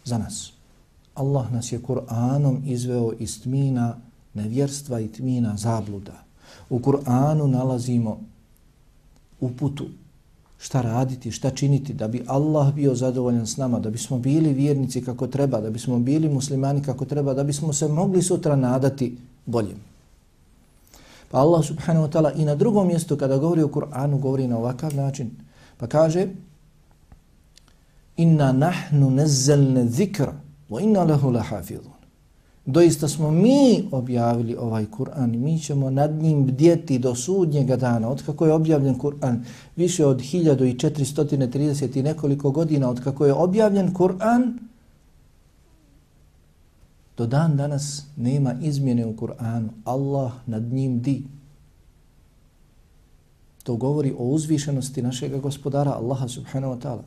za 0.04 0.18
nas. 0.18 0.52
Allah 1.14 1.52
nas 1.52 1.72
je 1.72 1.82
Kur'anom 1.82 2.60
izveo 2.64 3.12
iz 3.18 3.42
tmina 3.42 3.96
nevjerstva 4.34 5.00
i 5.00 5.08
tmina 5.08 5.56
zabluda. 5.56 6.24
U 6.70 6.78
Kur'anu 6.78 7.46
nalazimo 7.46 8.20
uputu, 9.40 9.86
šta 10.58 10.82
raditi, 10.82 11.30
šta 11.30 11.50
činiti 11.50 11.92
da 11.92 12.08
bi 12.08 12.24
Allah 12.26 12.74
bio 12.74 12.94
zadovoljan 12.94 13.46
s 13.46 13.56
nama, 13.56 13.78
da 13.78 13.90
bismo 13.90 14.18
bili 14.18 14.52
vjernici 14.52 15.04
kako 15.04 15.26
treba, 15.26 15.60
da 15.60 15.70
bismo 15.70 15.98
bili 15.98 16.28
muslimani 16.28 16.82
kako 16.82 17.04
treba, 17.04 17.34
da 17.34 17.44
bismo 17.44 17.72
se 17.72 17.88
mogli 17.88 18.22
sutra 18.22 18.56
nadati 18.56 19.16
boljem. 19.46 19.78
Pa 21.30 21.38
Allah 21.38 21.64
subhanahu 21.64 22.06
wa 22.06 22.12
ta'ala 22.12 22.32
i 22.36 22.44
na 22.44 22.54
drugom 22.54 22.86
mjestu 22.86 23.16
kada 23.16 23.38
govori 23.38 23.62
o 23.62 23.68
Kur'anu 23.68 24.18
govori 24.18 24.48
na 24.48 24.58
ovakav 24.58 24.94
način. 24.94 25.30
Pa 25.76 25.86
kaže 25.86 26.28
Inna 28.16 28.52
nahnu 28.52 29.10
nezzelne 29.10 29.86
zikra 29.86 30.32
wa 30.70 30.80
inna 30.82 31.04
lehu 31.04 31.30
lahafidhun. 31.30 31.95
Doista 32.66 33.08
smo 33.08 33.30
mi 33.30 33.88
objavili 33.92 34.56
ovaj 34.56 34.86
Kur'an 34.98 35.34
i 35.34 35.38
mi 35.38 35.60
ćemo 35.60 35.90
nad 35.90 36.22
njim 36.22 36.46
bdjeti 36.46 36.98
do 36.98 37.14
sudnjega 37.14 37.76
dana. 37.76 38.08
Od 38.08 38.22
kako 38.26 38.46
je 38.46 38.52
objavljen 38.52 38.98
Kur'an 38.98 39.44
više 39.76 40.06
od 40.06 40.20
1430 40.20 41.98
i 41.98 42.02
nekoliko 42.02 42.50
godina 42.50 42.90
od 42.90 43.04
kako 43.04 43.26
je 43.26 43.32
objavljen 43.32 43.94
Kur'an, 43.94 44.58
do 47.16 47.26
dan 47.26 47.56
danas 47.56 48.04
nema 48.16 48.54
izmjene 48.62 49.06
u 49.06 49.16
Kur'anu. 49.16 49.68
Allah 49.84 50.32
nad 50.46 50.62
njim 50.62 51.00
di. 51.00 51.22
To 53.62 53.76
govori 53.76 54.14
o 54.18 54.24
uzvišenosti 54.24 55.02
našeg 55.02 55.40
gospodara 55.40 55.90
Allaha 55.90 56.28
subhanahu 56.28 56.74
wa 56.74 56.80
ta'ala. 56.80 57.02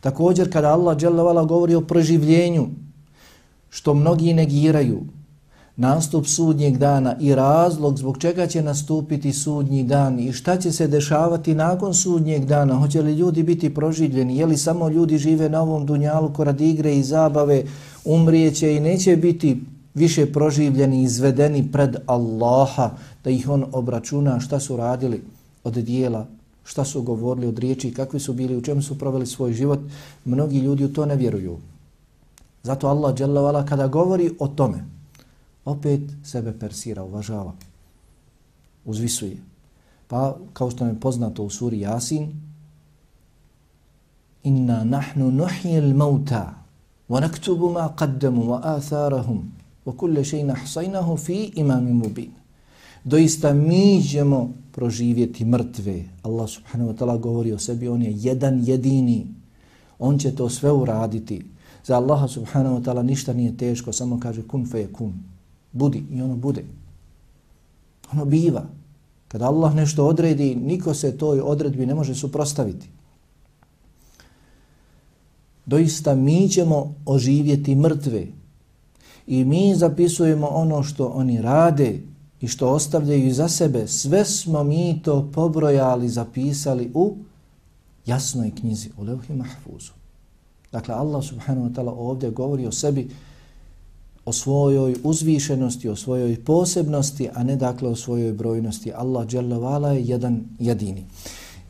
Također 0.00 0.52
kada 0.52 0.72
Allah 0.72 0.96
dželle 0.96 1.46
govori 1.46 1.74
o 1.74 1.80
proživljenju, 1.80 2.68
što 3.70 3.94
mnogi 3.94 4.32
negiraju 4.32 5.00
nastup 5.76 6.26
sudnjeg 6.26 6.76
dana 6.78 7.16
i 7.20 7.34
razlog 7.34 7.98
zbog 7.98 8.18
čega 8.18 8.46
će 8.46 8.62
nastupiti 8.62 9.32
sudnji 9.32 9.84
dan 9.84 10.20
i 10.20 10.32
šta 10.32 10.56
će 10.56 10.72
se 10.72 10.86
dešavati 10.86 11.54
nakon 11.54 11.94
sudnjeg 11.94 12.44
dana, 12.44 12.74
hoće 12.74 13.02
li 13.02 13.12
ljudi 13.12 13.42
biti 13.42 13.74
proživljeni, 13.74 14.36
je 14.36 14.46
li 14.46 14.56
samo 14.56 14.88
ljudi 14.88 15.18
žive 15.18 15.48
na 15.48 15.62
ovom 15.62 15.86
dunjalu 15.86 16.32
korad 16.32 16.60
igre 16.60 16.96
i 16.96 17.02
zabave, 17.02 17.64
umrijeće 18.04 18.76
i 18.76 18.80
neće 18.80 19.16
biti 19.16 19.60
više 19.94 20.32
proživljeni, 20.32 21.02
izvedeni 21.02 21.72
pred 21.72 21.96
Allaha, 22.06 22.90
da 23.24 23.30
ih 23.30 23.48
on 23.48 23.64
obračuna 23.72 24.40
šta 24.40 24.60
su 24.60 24.76
radili 24.76 25.22
od 25.64 25.74
dijela, 25.74 26.26
šta 26.64 26.84
su 26.84 27.02
govorili 27.02 27.46
od 27.46 27.58
riječi, 27.58 27.94
kakvi 27.94 28.20
su 28.20 28.32
bili, 28.32 28.56
u 28.56 28.62
čemu 28.62 28.82
su 28.82 28.98
proveli 28.98 29.26
svoj 29.26 29.52
život, 29.52 29.80
mnogi 30.24 30.58
ljudi 30.58 30.84
u 30.84 30.92
to 30.92 31.06
ne 31.06 31.16
vjeruju. 31.16 31.58
Zato 32.66 32.88
Allah 32.88 33.14
dželle 33.14 33.66
kada 33.66 33.86
govori 33.86 34.30
o 34.38 34.48
tome, 34.48 34.84
opet 35.64 36.00
sebe 36.24 36.52
persira, 36.58 37.04
uvažava, 37.04 37.52
uzvisuje. 38.84 39.36
Pa, 40.08 40.36
kao 40.52 40.70
što 40.70 40.86
je 40.86 41.00
poznato 41.00 41.42
u 41.42 41.50
suri 41.50 41.80
Jasin, 41.80 42.32
Inna 44.42 44.84
nahnu 44.84 45.30
nuhyi 45.30 45.78
al-mauta 45.78 46.54
wa 47.08 47.20
naktubu 47.20 47.70
ma 47.70 47.88
qaddamu 47.98 48.42
wa 48.46 48.60
atharahum 48.62 49.50
wa 49.86 49.92
kulli 49.92 50.22
shay'in 50.24 50.50
ahsaynahu 50.50 51.16
fi 51.18 51.50
imamin 51.58 51.94
mubin. 51.94 52.30
Doista 53.04 53.54
mi 53.54 54.02
ćemo 54.02 54.50
proživjeti 54.72 55.44
mrtve. 55.44 56.04
Allah 56.22 56.48
subhanahu 56.48 56.90
wa 56.90 56.96
ta'ala 56.98 57.18
govori 57.18 57.52
o 57.52 57.58
sebi, 57.58 57.88
on 57.88 58.02
je 58.02 58.12
jedan 58.14 58.62
jedini. 58.62 59.26
On 59.98 60.18
će 60.18 60.34
to 60.34 60.48
sve 60.48 60.72
uraditi. 60.72 61.55
Za 61.86 61.96
Allaha 61.96 62.28
subhanahu 62.28 62.76
wa 62.76 62.82
ta'ala 62.82 63.02
ništa 63.02 63.32
nije 63.32 63.56
teško, 63.56 63.92
samo 63.92 64.20
kaže 64.20 64.42
kun 64.42 64.66
fe 64.66 64.86
kun. 64.92 65.14
Budi 65.72 66.02
i 66.10 66.22
ono 66.22 66.36
bude. 66.36 66.64
Ono 68.12 68.24
biva. 68.24 68.66
Kada 69.28 69.46
Allah 69.46 69.74
nešto 69.74 70.06
odredi, 70.06 70.54
niko 70.54 70.94
se 70.94 71.18
toj 71.18 71.40
odredbi 71.40 71.86
ne 71.86 71.94
može 71.94 72.14
suprostaviti. 72.14 72.88
Doista 75.66 76.14
mi 76.14 76.48
ćemo 76.48 76.94
oživjeti 77.06 77.74
mrtve 77.74 78.26
i 79.26 79.44
mi 79.44 79.74
zapisujemo 79.74 80.46
ono 80.46 80.82
što 80.82 81.06
oni 81.06 81.42
rade 81.42 82.00
i 82.40 82.48
što 82.48 82.68
ostavljaju 82.68 83.34
za 83.34 83.48
sebe. 83.48 83.86
Sve 83.86 84.24
smo 84.24 84.64
mi 84.64 85.00
to 85.02 85.30
pobrojali, 85.34 86.08
zapisali 86.08 86.90
u 86.94 87.16
jasnoj 88.06 88.50
knjizi, 88.60 88.90
u 88.98 89.02
Levhi 89.02 89.34
Mahfuzu. 89.34 89.95
Dakle, 90.72 90.94
Allah 90.94 91.24
subhanahu 91.24 91.68
wa 91.68 91.74
ta'ala 91.74 91.94
ovdje 91.96 92.30
govori 92.30 92.66
o 92.66 92.72
sebi, 92.72 93.08
o 94.24 94.32
svojoj 94.32 94.96
uzvišenosti, 95.04 95.88
o 95.88 95.96
svojoj 95.96 96.44
posebnosti, 96.44 97.28
a 97.34 97.42
ne 97.42 97.56
dakle 97.56 97.88
o 97.88 97.96
svojoj 97.96 98.32
brojnosti. 98.32 98.92
Allah 98.92 99.26
jalla 99.32 99.58
vala 99.58 99.92
je 99.92 100.04
jedan 100.04 100.44
jedini. 100.58 101.06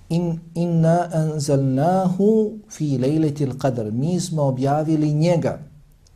In, 0.09 0.38
inna 0.54 1.09
anzalnahu 1.12 2.52
fi 2.70 2.98
lejletil 2.98 3.52
qadr. 3.59 3.90
Mi 3.92 4.20
smo 4.20 4.42
objavili 4.42 5.12
njega 5.12 5.59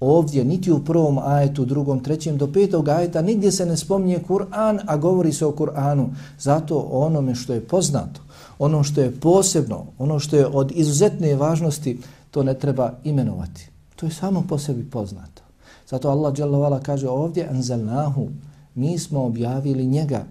ovdje, 0.00 0.44
niti 0.44 0.72
u 0.72 0.84
prvom 0.84 1.18
ajetu, 1.18 1.64
drugom, 1.64 2.00
trećem, 2.00 2.36
do 2.36 2.52
petog 2.52 2.88
ajeta, 2.88 3.22
nigdje 3.22 3.52
se 3.52 3.66
ne 3.66 3.76
spominje 3.76 4.18
Kur'an, 4.28 4.80
a 4.86 4.96
govori 4.96 5.32
se 5.32 5.46
o 5.46 5.52
Kur'anu. 5.52 6.06
Zato 6.38 6.88
onome 6.90 7.34
što 7.34 7.52
je 7.52 7.60
poznato, 7.60 8.20
ono 8.58 8.82
što 8.82 9.00
je 9.00 9.10
posebno, 9.20 9.86
ono 9.98 10.18
što 10.18 10.36
je 10.36 10.46
od 10.46 10.72
izuzetne 10.74 11.34
važnosti, 11.34 11.98
to 12.30 12.42
ne 12.42 12.54
treba 12.54 12.92
imenovati. 13.04 13.68
To 13.96 14.06
je 14.06 14.12
samo 14.12 14.44
po 14.48 14.58
sebi 14.58 14.84
poznato. 14.90 15.42
Zato 15.88 16.10
Allah 16.10 16.34
dželle 16.34 16.80
kaže 16.82 17.08
ovdje 17.08 17.48
anzalnahu 17.48 18.28
mi 18.74 18.98
smo 18.98 19.24
objavili 19.24 19.86
njega. 19.86 20.24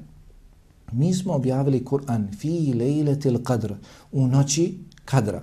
Mi 0.92 1.14
smo 1.14 1.34
objavili 1.34 1.86
Kur'an 1.86 2.38
fi 2.38 2.74
lejletil 2.74 3.38
qadr 3.38 3.74
u 4.12 4.28
noći 4.28 4.78
kadra. 5.06 5.42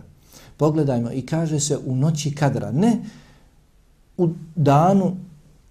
Pogledajmo 0.56 1.12
i 1.12 1.22
kaže 1.26 1.60
se 1.60 1.78
u 1.86 1.96
noći 1.96 2.34
kadra, 2.34 2.72
ne 2.72 3.04
u 4.16 4.28
danu 4.54 5.16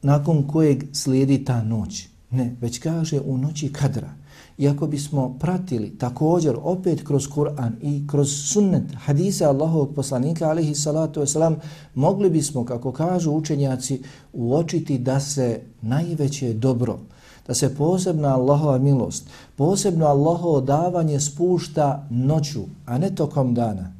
nakon 0.02 0.48
kojeg 0.48 0.84
slijedi 0.94 1.46
ta 1.46 1.64
noć. 1.64 2.08
Ne, 2.32 2.56
već 2.62 2.80
kaže 2.80 3.20
u 3.20 3.38
noći 3.38 3.74
kadra. 3.74 4.10
I 4.58 4.68
ako 4.68 4.88
bismo 4.88 5.38
pratili 5.40 5.98
također 5.98 6.56
opet 6.62 7.04
kroz 7.08 7.28
Kur'an 7.28 7.72
i 7.82 8.08
kroz 8.08 8.30
sunnet 8.32 8.84
hadisa 8.98 9.50
Allahovog 9.50 9.96
poslanika 9.96 10.50
alihi 10.50 10.76
salatu 10.76 11.22
wasalam, 11.22 11.56
mogli 11.96 12.30
bismo, 12.30 12.66
kako 12.66 12.92
kažu 12.92 13.32
učenjaci, 13.32 14.02
uočiti 14.34 14.98
da 14.98 15.20
se 15.20 15.62
najveće 15.82 16.54
dobro, 16.54 17.00
da 17.48 17.54
se 17.54 17.76
posebna 17.76 18.36
Allahova 18.36 18.78
milost, 18.78 19.28
posebno 19.56 20.06
Allahovo 20.06 20.62
davanje 20.62 21.20
spušta 21.20 22.08
noću, 22.10 22.64
a 22.86 22.98
ne 22.98 23.16
tokom 23.16 23.54
dana, 23.54 23.94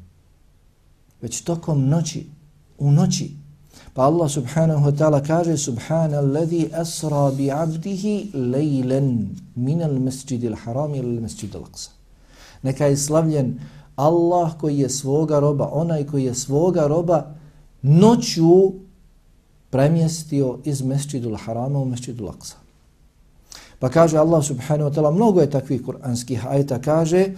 već 1.20 1.40
tokom 1.40 1.88
noći, 1.88 2.26
u 2.78 2.90
noći, 2.90 3.45
Pa 3.96 4.12
Allah 4.12 4.28
subhanahu 4.28 4.84
wa 4.84 4.92
ta'ala 4.92 5.24
kaže 5.24 5.56
Subhana 5.56 6.20
alladhi 6.20 6.68
asra 6.68 7.32
bi 7.32 7.48
abdihi 7.48 8.36
lejlen 8.36 9.32
min 9.56 9.80
al 9.82 9.96
masjidi 9.96 10.52
al 10.52 10.56
haram 10.56 10.92
ila 10.94 11.08
al 11.16 11.20
masjidi 11.24 11.56
al 11.56 11.64
aqsa. 11.64 11.90
Neka 12.62 12.92
je 12.92 12.96
slavljen 12.96 13.58
Allah 13.96 14.52
koji 14.60 14.78
je 14.78 14.90
svoga 14.90 15.40
roba, 15.40 15.70
onaj 15.72 16.04
koji 16.06 16.24
je 16.24 16.34
svoga 16.34 16.86
roba 16.86 17.34
noću 17.82 18.72
premjestio 19.70 20.58
iz 20.64 20.82
masjidu 20.82 21.28
al 21.28 21.36
harama 21.36 21.78
u 21.78 21.84
masjidu 21.84 22.26
al 22.26 22.36
aqsa. 22.36 22.60
Pa 23.78 23.88
kaže 23.88 24.18
Allah 24.18 24.44
subhanahu 24.44 24.90
wa 24.90 24.94
ta'ala, 24.94 25.10
mnogo 25.10 25.40
je 25.40 25.50
takvih 25.50 25.82
kuranskih 25.84 26.46
ajta, 26.46 26.78
kaže 26.84 27.32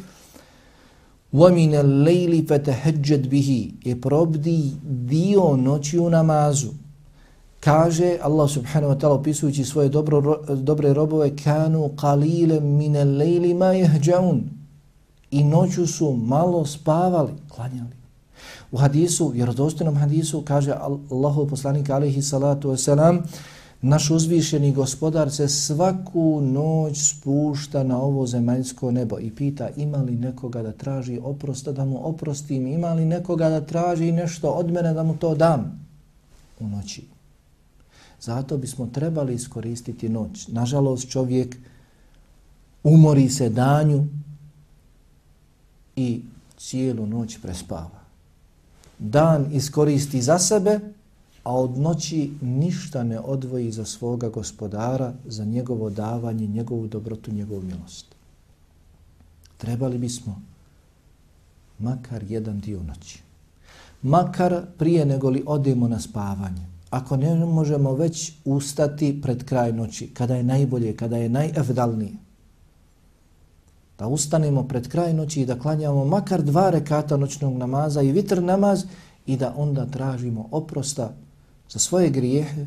وَمِنَ 1.34 1.74
اللَّيْلِ 1.76 2.46
فَتَهَجَّدْ 2.48 3.30
بِهِ 3.30 3.72
je 3.84 4.02
probdi 4.02 4.72
dio 4.84 5.56
noći 5.58 6.00
u 6.00 6.10
namazu. 6.10 6.70
Kaže 7.60 8.18
Allah 8.22 8.50
subhanahu 8.50 8.94
wa 8.94 9.00
ta'ala 9.00 9.20
opisujući 9.20 9.64
svoje 9.64 9.90
dobro, 9.90 10.42
dobre 10.56 10.94
robove 10.94 11.36
kanu 11.36 11.90
qalile 11.96 12.60
min 12.60 12.96
al-layli 12.96 13.54
ma 13.54 13.66
yahjaun 13.66 14.42
i 15.32 15.44
noću 15.44 15.88
su 15.88 16.14
malo 16.14 16.66
spavali, 16.66 17.32
klanjali. 17.56 17.96
U 18.72 18.78
hadisu, 18.78 19.28
vjerodostojnom 19.28 19.96
hadisu 19.96 20.42
kaže 20.42 20.74
Allahu 21.12 21.48
poslanik 21.48 21.90
alejhi 21.90 22.22
salatu 22.22 22.70
vesselam 22.70 23.20
Naš 23.83 24.11
uzvišeni 24.11 24.73
gospodar 24.73 25.31
se 25.31 25.49
svaku 25.49 26.41
noć 26.41 27.11
spušta 27.11 27.83
na 27.83 28.01
ovo 28.03 28.27
zemaljsko 28.27 28.91
nebo 28.91 29.19
i 29.19 29.31
pita 29.31 29.69
ima 29.77 29.99
li 29.99 30.17
nekoga 30.17 30.63
da 30.63 30.73
traži 30.73 31.21
oprosta 31.23 31.73
da 31.73 31.85
mu 31.85 32.09
oprostim, 32.09 32.67
ima 32.67 32.93
li 32.93 33.05
nekoga 33.05 33.49
da 33.49 33.61
traži 33.61 34.13
nešto 34.13 34.51
od 34.51 34.73
mene 34.73 34.95
da 34.95 35.03
mu 35.03 35.17
to 35.17 35.35
dam 35.35 35.87
u 36.61 36.69
noći. 36.69 37.03
Zato 38.21 38.57
bismo 38.57 38.87
trebali 38.87 39.35
iskoristiti 39.35 40.09
noć. 40.09 40.49
Nažalost 40.49 41.11
čovjek 41.11 41.57
umori 42.85 43.29
se 43.29 43.49
danju 43.49 44.07
i 45.97 46.23
cijelu 46.57 47.07
noć 47.07 47.39
prespava. 47.43 47.99
Dan 48.99 49.47
iskoristi 49.53 50.23
za 50.23 50.39
sebe, 50.39 50.81
a 51.49 51.53
od 51.53 51.79
noći 51.79 52.31
ništa 52.41 53.05
ne 53.05 53.21
odvoji 53.21 53.73
za 53.73 53.85
svoga 53.85 54.29
gospodara, 54.29 55.13
za 55.27 55.45
njegovo 55.45 55.91
davanje, 55.91 56.47
njegovu 56.47 56.87
dobrotu, 56.87 57.33
njegovu 57.33 57.63
milost. 57.63 58.07
Trebali 59.57 59.99
bismo 59.99 60.43
makar 61.79 62.25
jedan 62.29 62.61
dio 62.61 62.83
noći. 62.83 63.23
Makar 64.03 64.63
prije 64.79 65.07
nego 65.07 65.31
li 65.31 65.43
odemo 65.47 65.89
na 65.89 66.01
spavanje. 66.01 66.67
Ako 66.91 67.17
ne 67.17 67.35
možemo 67.35 67.95
već 67.95 68.33
ustati 68.45 69.21
pred 69.23 69.45
kraj 69.45 69.73
noći, 69.73 70.07
kada 70.15 70.37
je 70.37 70.43
najbolje, 70.43 70.97
kada 70.97 71.17
je 71.17 71.29
najevdalnije, 71.29 72.13
Da 73.99 74.07
ustanemo 74.07 74.63
pred 74.69 74.89
kraj 74.89 75.15
noći 75.15 75.41
i 75.43 75.47
da 75.47 75.57
klanjamo 75.59 76.05
makar 76.05 76.43
dva 76.43 76.71
rekata 76.71 77.17
noćnog 77.17 77.57
namaza 77.59 78.03
i 78.03 78.13
vitr 78.13 78.43
namaz 78.43 78.85
i 79.27 79.37
da 79.37 79.55
onda 79.57 79.87
tražimo 79.87 80.45
oprosta 80.51 81.09
za 81.70 81.80
svoje 81.80 82.10
grijehe 82.10 82.66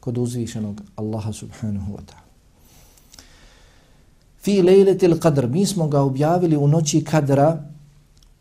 kod 0.00 0.18
uzvišenog 0.18 0.80
Allaha 0.96 1.32
subhanahu 1.32 1.92
wa 1.92 2.00
ta'ala. 2.00 2.30
Fi 4.40 4.62
lejletil 4.62 5.18
qadr, 5.20 5.48
mi 5.48 5.66
smo 5.66 5.88
ga 5.88 6.00
objavili 6.00 6.56
u 6.56 6.68
noći 6.68 7.04
kadra, 7.04 7.64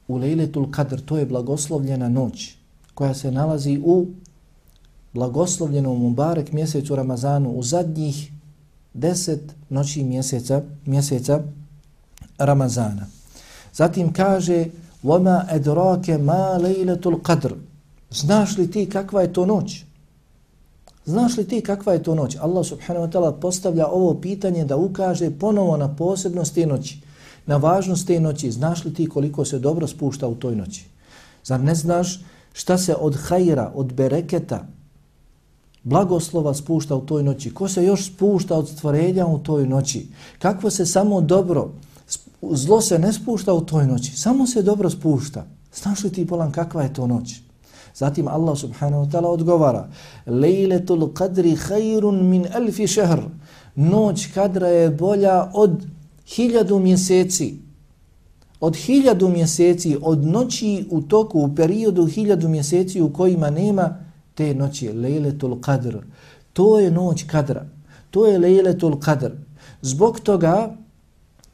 u 0.08 0.18
lejletul 0.18 0.66
qadr, 0.66 1.02
to 1.06 1.18
je 1.18 1.26
blagoslovljena 1.26 2.10
noć 2.10 2.56
koja 2.94 3.14
se 3.14 3.32
nalazi 3.32 3.82
u 3.86 4.06
blagoslovljenom 5.14 6.00
Mubarek 6.02 6.52
mjesecu 6.52 6.96
Ramazanu 6.96 7.52
u 7.52 7.64
zadnjih 7.64 8.32
deset 8.94 9.56
noći 9.70 10.04
mjeseca, 10.04 10.62
mjeseca 10.86 11.44
Ramazana. 12.38 13.08
Zatim 13.74 14.14
kaže 14.14 14.66
وَمَا 15.04 15.48
أَدْرَاكَ 15.56 16.20
مَا 16.20 16.58
لَيْلَةُ 16.58 17.04
الْقَدْرِ 17.06 17.56
Znaš 18.15 18.59
li 18.59 18.71
ti 18.71 18.87
kakva 18.87 19.23
je 19.23 19.33
to 19.33 19.47
noć? 19.47 19.85
Znaš 21.05 21.37
li 21.37 21.49
ti 21.49 21.61
kakva 21.61 21.93
je 21.93 22.03
to 22.03 22.15
noć? 22.15 22.37
Allah 22.41 22.67
subhanahu 22.67 23.07
wa 23.07 23.13
ta'ala 23.13 23.41
postavlja 23.41 23.87
ovo 23.87 24.15
pitanje 24.15 24.65
da 24.65 24.77
ukaže 24.77 25.31
ponovo 25.31 25.77
na 25.77 25.97
posebnost 25.97 26.55
te 26.55 26.67
noći, 26.67 26.99
na 27.47 27.57
važnost 27.57 28.07
te 28.07 28.21
noći. 28.21 28.51
Znaš 28.51 28.85
li 28.85 28.95
ti 28.95 29.09
koliko 29.09 29.45
se 29.45 29.59
dobro 29.59 29.87
spušta 29.87 30.29
u 30.29 30.35
toj 30.35 30.57
noći? 30.57 30.85
Zar 31.45 31.61
ne 31.61 31.75
znaš 31.75 32.21
šta 32.53 32.79
se 32.79 32.95
od 32.95 33.17
hajra, 33.17 33.73
od 33.75 33.93
bereketa, 33.93 34.67
blagoslova 35.83 36.55
spušta 36.55 36.97
u 36.97 37.01
toj 37.01 37.23
noći? 37.23 37.55
Ko 37.55 37.69
se 37.69 37.85
još 37.85 38.07
spušta 38.07 38.57
od 38.57 38.69
stvorenja 38.69 39.27
u 39.27 39.39
toj 39.39 39.67
noći? 39.67 40.07
Kakvo 40.39 40.71
se 40.71 40.87
samo 40.87 41.21
dobro, 41.21 41.71
zlo 42.43 42.81
se 42.81 42.99
ne 42.99 43.13
spušta 43.13 43.53
u 43.53 43.61
toj 43.61 43.87
noći, 43.87 44.17
samo 44.17 44.47
se 44.47 44.63
dobro 44.63 44.91
spušta. 44.91 45.47
Znaš 45.75 46.05
li 46.05 46.13
ti 46.13 46.25
bolan 46.25 46.53
kakva 46.53 46.83
je 46.83 46.95
to 46.95 47.07
noć? 47.07 47.44
Zatim 47.95 48.29
Allah 48.29 48.57
subhanahu 48.57 49.05
wa 49.05 49.11
ta'ala 49.11 49.29
odgovara 49.29 49.89
Lejletul 50.27 51.13
qadri 51.15 51.57
khairun 51.57 52.29
min 52.29 52.47
alfi 52.55 52.87
šehr 52.87 53.21
Noć 53.77 54.27
kadra 54.35 54.69
je 54.69 54.91
bolja 54.91 55.51
od 55.55 55.87
hiljadu 56.27 56.79
mjeseci. 56.79 57.59
Od 58.61 58.77
hiljadu 58.77 59.29
mjeseci, 59.29 59.97
od 60.03 60.27
noći 60.27 60.87
u 60.91 61.03
toku, 61.03 61.41
u 61.41 61.55
periodu 61.55 62.07
hiljadu 62.07 62.49
mjeseci 62.49 63.01
u 63.01 63.13
kojima 63.13 63.51
nema 63.51 63.97
te 64.35 64.55
noći. 64.55 64.93
Lejletul 64.93 65.55
qadr. 65.55 65.99
To 66.53 66.79
je 66.79 66.91
noć 66.91 67.23
kadra. 67.27 67.67
To 68.11 68.27
je 68.27 68.39
lejletul 68.39 68.93
qadr. 68.93 69.31
Zbog 69.83 70.21
toga 70.21 70.77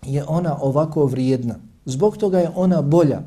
je 0.07 0.25
ona 0.29 0.59
ovako 0.61 1.07
vrijedna. 1.07 1.55
Zbog 1.85 2.17
toga 2.17 2.39
je 2.39 2.51
ona 2.55 2.83
bolja 2.83 3.23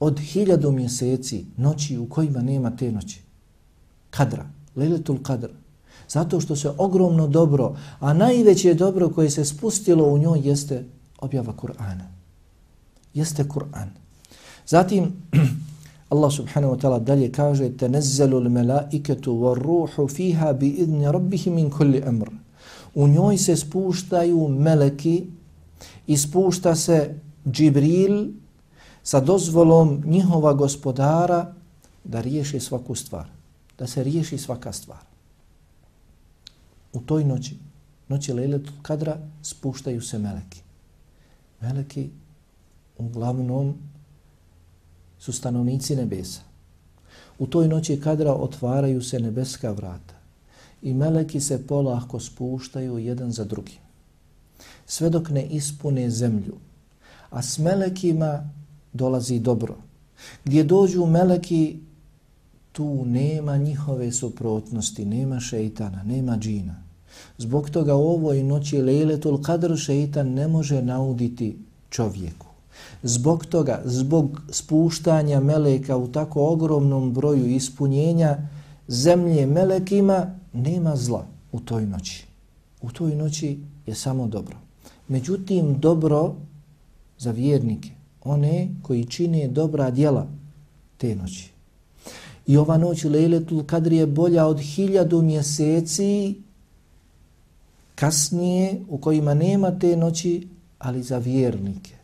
od 0.00 0.20
hiljadu 0.20 0.72
mjeseci 0.72 1.44
noći 1.56 1.98
u 1.98 2.08
kojima 2.08 2.42
nema 2.42 2.76
te 2.76 2.92
noći. 2.92 3.20
Kadra, 4.10 4.46
leletul 4.76 5.22
kadra. 5.22 5.52
Zato 6.08 6.40
što 6.40 6.56
se 6.56 6.70
ogromno 6.78 7.26
dobro, 7.26 7.76
a 8.00 8.14
najveće 8.14 8.74
dobro 8.74 9.08
koje 9.08 9.30
se 9.30 9.44
spustilo 9.44 10.04
u 10.04 10.18
njoj 10.18 10.40
jeste 10.44 10.84
objava 11.18 11.52
Kur'ana. 11.52 12.04
Jeste 13.14 13.44
Kur'an. 13.44 13.88
Zatim 14.66 15.12
Allah 16.12 16.32
subhanahu 16.32 16.74
wa 16.74 16.80
ta'ala 16.80 16.98
dalje 17.04 17.32
kaže 17.32 17.76
tenezzelu 17.76 18.38
l-melaiketu 18.40 19.54
ruhu 19.54 20.08
fiha 20.08 20.52
bi 20.52 20.68
idni 20.68 21.12
rabbihim 21.12 21.54
min 21.54 21.70
kulli 21.70 22.02
amr. 22.06 22.30
U 22.94 23.08
njoj 23.08 23.38
se 23.38 23.56
spuštaju 23.56 24.48
meleki 24.48 25.26
i 26.06 26.16
spušta 26.16 26.74
se 26.74 27.14
Džibril 27.50 28.26
sa 29.08 29.20
dozvolom 29.20 30.02
njihova 30.06 30.52
gospodara 30.52 31.54
da 32.04 32.20
riješi 32.20 32.60
svaku 32.60 32.94
stvar, 32.94 33.26
da 33.78 33.86
se 33.86 34.04
riješi 34.04 34.38
svaka 34.38 34.72
stvar. 34.72 35.00
U 36.92 37.00
toj 37.00 37.24
noći, 37.24 37.56
noći 38.08 38.32
Lejletul 38.32 38.74
Kadra, 38.82 39.16
spuštaju 39.42 40.02
se 40.02 40.18
meleki. 40.18 40.60
Meleki 41.60 42.10
uglavnom 42.98 43.74
su 45.18 45.32
stanovnici 45.32 45.96
nebesa. 45.96 46.40
U 47.38 47.46
toj 47.46 47.68
noći 47.68 48.00
Kadra 48.00 48.32
otvaraju 48.32 49.02
se 49.02 49.20
nebeska 49.20 49.72
vrata 49.72 50.14
i 50.82 50.94
meleki 50.94 51.40
se 51.40 51.66
polahko 51.66 52.20
spuštaju 52.20 52.98
jedan 52.98 53.32
za 53.32 53.44
drugim. 53.44 53.80
Sve 54.86 55.10
dok 55.10 55.30
ne 55.30 55.46
ispune 55.46 56.10
zemlju, 56.10 56.54
a 57.30 57.42
s 57.42 57.58
melekima 57.58 58.57
dolazi 58.98 59.38
dobro. 59.38 59.76
Gdje 60.44 60.64
dođu 60.64 61.06
meleki, 61.06 61.78
tu 62.72 63.04
nema 63.04 63.56
njihove 63.56 64.12
suprotnosti, 64.12 65.04
nema 65.04 65.40
šeitana, 65.40 66.02
nema 66.02 66.38
džina. 66.38 66.74
Zbog 67.38 67.70
toga 67.70 67.94
u 67.94 68.08
ovoj 68.08 68.42
noći 68.42 68.82
lejletul 68.82 69.42
kadr 69.42 69.76
šeitan 69.76 70.28
ne 70.34 70.48
može 70.48 70.82
nauditi 70.82 71.56
čovjeku. 71.90 72.46
Zbog 73.02 73.46
toga, 73.46 73.82
zbog 73.84 74.42
spuštanja 74.50 75.40
meleka 75.40 75.96
u 75.96 76.08
tako 76.08 76.46
ogromnom 76.46 77.12
broju 77.12 77.46
ispunjenja 77.46 78.38
zemlje 78.88 79.46
melekima, 79.46 80.34
nema 80.52 80.96
zla 80.96 81.26
u 81.52 81.60
toj 81.60 81.86
noći. 81.86 82.26
U 82.82 82.90
toj 82.90 83.16
noći 83.16 83.58
je 83.86 83.94
samo 83.94 84.26
dobro. 84.26 84.56
Međutim, 85.08 85.80
dobro 85.80 86.34
za 87.18 87.30
vjernike 87.30 87.97
one 88.24 88.68
koji 88.82 89.04
čine 89.04 89.48
dobra 89.48 89.90
djela 89.90 90.26
te 90.98 91.14
noći. 91.14 91.50
I 92.46 92.56
ova 92.56 92.78
noć 92.78 93.04
Lejletul 93.04 93.64
Kadri 93.64 93.96
je 93.96 94.06
bolja 94.06 94.46
od 94.46 94.60
hiljadu 94.60 95.22
mjeseci 95.22 96.34
kasnije 97.94 98.80
u 98.88 98.98
kojima 98.98 99.34
nema 99.34 99.78
te 99.78 99.96
noći, 99.96 100.48
ali 100.78 101.02
za 101.02 101.18
vjernike. 101.18 101.94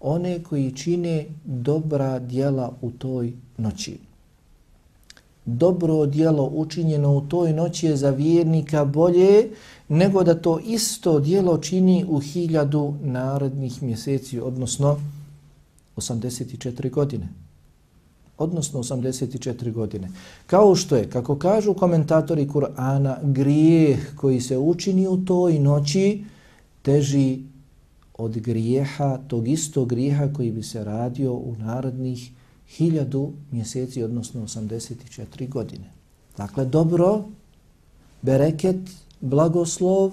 One 0.00 0.42
koji 0.42 0.72
čine 0.72 1.26
dobra 1.44 2.18
djela 2.18 2.72
u 2.80 2.90
toj 2.90 3.32
noći. 3.58 3.98
Dobro 5.44 6.06
djelo 6.06 6.50
učinjeno 6.54 7.16
u 7.16 7.20
toj 7.20 7.52
noći 7.52 7.86
je 7.86 7.96
za 7.96 8.10
vjernika 8.10 8.84
bolje 8.84 9.50
nego 9.88 10.24
da 10.24 10.34
to 10.34 10.58
isto 10.58 11.20
djelo 11.20 11.58
čini 11.58 12.04
u 12.08 12.20
hiljadu 12.20 12.94
narednih 13.02 13.82
mjeseci, 13.82 14.40
odnosno 14.40 15.00
84 15.96 16.90
godine. 16.90 17.28
Odnosno 18.38 18.82
84 18.82 19.72
godine. 19.72 20.08
Kao 20.46 20.76
što 20.76 20.96
je, 20.96 21.10
kako 21.10 21.38
kažu 21.38 21.74
komentatori 21.74 22.46
Kur'ana, 22.46 23.16
grijeh 23.22 24.16
koji 24.16 24.40
se 24.40 24.58
učini 24.58 25.08
u 25.08 25.24
toj 25.24 25.58
noći 25.58 26.24
teži 26.82 27.42
od 28.18 28.38
grijeha, 28.38 29.18
tog 29.28 29.48
istog 29.48 29.88
grijeha 29.88 30.32
koji 30.32 30.50
bi 30.50 30.62
se 30.62 30.84
radio 30.84 31.32
u 31.32 31.54
narodnih 31.58 32.30
hiljadu 32.68 33.32
mjeseci, 33.50 34.02
odnosno 34.02 34.42
84 34.42 35.48
godine. 35.48 35.90
Dakle, 36.36 36.64
dobro, 36.64 37.24
bereket, 38.22 38.90
blagoslov 39.20 40.12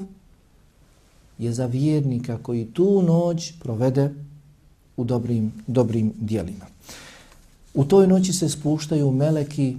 je 1.38 1.54
za 1.54 1.66
vjernika 1.66 2.38
koji 2.38 2.66
tu 2.66 3.02
noć 3.02 3.54
provede 3.60 4.14
u 4.98 5.04
dobrim, 5.04 5.54
dobrim 5.68 6.14
dijelima. 6.18 6.66
U 7.74 7.86
toj 7.86 8.08
noći 8.08 8.34
se 8.34 8.50
spuštaju 8.50 9.12
meleki 9.12 9.78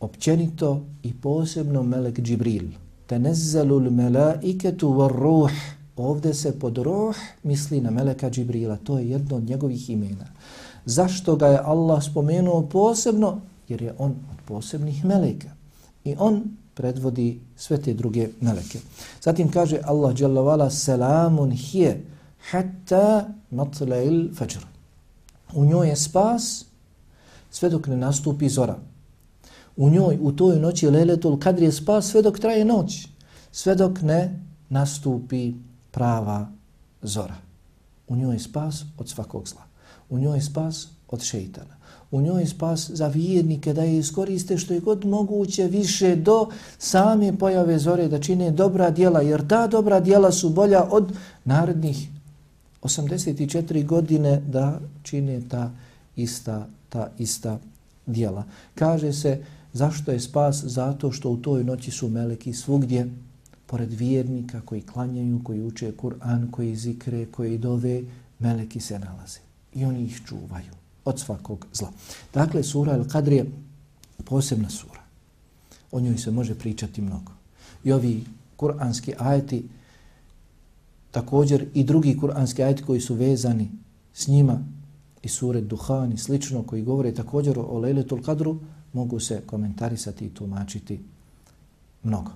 općenito 0.00 0.84
i 1.02 1.12
posebno 1.14 1.82
melek 1.82 2.20
Džibril. 2.20 2.68
Tenezzalul 3.06 3.90
melaiketu 3.90 4.92
var 4.92 5.12
ruh. 5.12 5.50
Ovde 5.96 6.34
se 6.34 6.58
pod 6.58 6.78
ruh 6.78 7.16
misli 7.42 7.80
na 7.80 7.90
meleka 7.90 8.30
Džibrila. 8.30 8.76
To 8.76 8.98
je 8.98 9.10
jedno 9.10 9.36
od 9.36 9.44
njegovih 9.44 9.90
imena. 9.90 10.26
Zašto 10.84 11.36
ga 11.36 11.46
je 11.46 11.60
Allah 11.64 12.04
spomenuo 12.04 12.62
posebno? 12.62 13.40
Jer 13.68 13.82
je 13.82 13.94
on 13.98 14.10
od 14.10 14.38
posebnih 14.46 15.04
meleka. 15.04 15.48
I 16.04 16.14
on 16.18 16.42
predvodi 16.74 17.40
sve 17.56 17.82
te 17.82 17.94
druge 17.94 18.28
meleke. 18.40 18.78
Zatim 19.22 19.50
kaže 19.50 19.80
Allah 19.84 20.14
dželle 20.14 20.70
selamun 20.70 21.50
hije 21.50 22.02
hatta 22.50 23.28
matla'il 23.50 24.34
fajr. 24.34 24.66
U 25.54 25.64
njoj 25.64 25.88
je 25.88 25.96
spas 25.96 26.64
sve 27.50 27.68
dok 27.68 27.86
ne 27.86 27.96
nastupi 27.96 28.48
zora. 28.48 28.76
U 29.76 29.90
njoj, 29.90 30.18
u 30.20 30.32
toj 30.32 30.60
noći 30.60 30.90
leletul 30.90 31.38
kadri 31.38 31.64
je 31.64 31.72
spas 31.72 32.06
sve 32.06 32.22
dok 32.22 32.38
traje 32.38 32.64
noć. 32.64 33.08
Sve 33.52 33.74
dok 33.74 34.02
ne 34.02 34.40
nastupi 34.68 35.54
prava 35.90 36.48
zora. 37.02 37.34
U 38.08 38.16
njoj 38.16 38.34
je 38.34 38.38
spas 38.38 38.84
od 38.98 39.08
svakog 39.08 39.48
zla. 39.48 39.62
U 40.10 40.18
njoj 40.18 40.36
je 40.36 40.42
spas 40.42 40.88
od 41.08 41.22
šeitana. 41.22 41.76
U 42.10 42.20
njoj 42.20 42.42
je 42.42 42.46
spas 42.46 42.90
za 42.90 43.08
vjernike 43.08 43.72
da 43.72 43.82
je 43.82 43.98
iskoriste 43.98 44.58
što 44.58 44.74
je 44.74 44.80
god 44.80 45.04
moguće 45.04 45.66
više 45.66 46.16
do 46.16 46.48
same 46.78 47.38
pojave 47.38 47.78
zore 47.78 48.08
da 48.08 48.20
čine 48.20 48.50
dobra 48.50 48.90
djela, 48.90 49.20
jer 49.20 49.48
ta 49.48 49.66
dobra 49.66 50.00
djela 50.00 50.32
su 50.32 50.48
bolja 50.48 50.84
od 50.90 51.12
narednih 51.44 52.08
84 52.86 53.86
godine 53.86 54.40
da 54.48 54.80
čine 55.02 55.40
ta 55.48 55.70
ista, 56.16 56.66
ta 56.88 57.10
ista 57.18 57.58
dijela. 58.06 58.44
Kaže 58.74 59.12
se 59.12 59.44
zašto 59.72 60.12
je 60.12 60.20
spas? 60.20 60.64
Zato 60.64 61.12
što 61.12 61.30
u 61.30 61.36
toj 61.36 61.64
noći 61.64 61.90
su 61.90 62.08
meleki 62.08 62.52
svugdje, 62.52 63.10
pored 63.66 63.92
vjernika 63.92 64.60
koji 64.60 64.82
klanjaju, 64.82 65.40
koji 65.44 65.62
uče 65.62 65.92
Kur'an, 65.92 66.50
koji 66.50 66.76
zikre, 66.76 67.26
koji 67.26 67.58
dove, 67.58 68.02
meleki 68.38 68.80
se 68.80 68.98
nalaze. 68.98 69.38
I 69.74 69.84
oni 69.84 70.04
ih 70.04 70.20
čuvaju 70.26 70.72
od 71.04 71.20
svakog 71.20 71.66
zla. 71.72 71.92
Dakle, 72.34 72.62
sura 72.62 72.98
Al-Qadr 72.98 73.32
je 73.32 73.50
posebna 74.24 74.70
sura. 74.70 75.00
O 75.92 76.00
njoj 76.00 76.18
se 76.18 76.30
može 76.30 76.54
pričati 76.54 77.02
mnogo. 77.02 77.32
I 77.84 77.92
ovi 77.92 78.24
kuranski 78.56 79.14
ajeti, 79.18 79.68
također 81.16 81.66
i 81.74 81.84
drugi 81.84 82.16
kuranski 82.16 82.62
ajeti 82.62 82.82
koji 82.82 83.00
su 83.00 83.14
vezani 83.14 83.70
s 84.12 84.28
njima, 84.28 84.58
i 85.22 85.28
sure 85.28 85.60
Duhan 85.60 86.12
i 86.12 86.18
slično, 86.18 86.62
koji 86.62 86.82
govore 86.82 87.14
također 87.14 87.58
o 87.58 87.78
Lejletul 87.78 88.22
Kadru, 88.22 88.58
mogu 88.92 89.20
se 89.20 89.40
komentarisati 89.46 90.26
i 90.26 90.34
tumačiti 90.34 91.00
mnogo. 92.02 92.30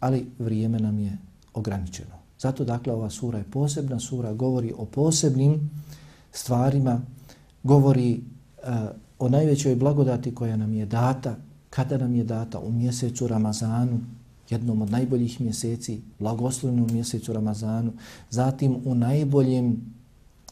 Ali 0.00 0.26
vrijeme 0.38 0.78
nam 0.78 0.98
je 0.98 1.18
ograničeno. 1.54 2.16
Zato, 2.38 2.64
dakle, 2.64 2.92
ova 2.92 3.10
sura 3.10 3.38
je 3.38 3.50
posebna 3.50 4.00
sura, 4.00 4.32
govori 4.32 4.72
o 4.76 4.84
posebnim 4.84 5.70
stvarima, 6.32 7.00
govori 7.62 8.20
uh, 8.20 8.68
o 9.18 9.28
najvećoj 9.28 9.76
blagodati 9.76 10.34
koja 10.34 10.56
nam 10.56 10.74
je 10.74 10.86
data, 10.86 11.36
kada 11.70 11.98
nam 11.98 12.14
je 12.14 12.24
data 12.24 12.60
u 12.60 12.72
mjesecu 12.72 13.26
Ramazanu, 13.26 14.00
jednom 14.50 14.82
od 14.82 14.90
najboljih 14.90 15.40
mjeseci, 15.40 16.00
blagoslovnom 16.18 16.88
mjesecu 16.92 17.32
Ramazanu, 17.32 17.92
zatim 18.30 18.76
u 18.84 18.94
najboljem 18.94 19.96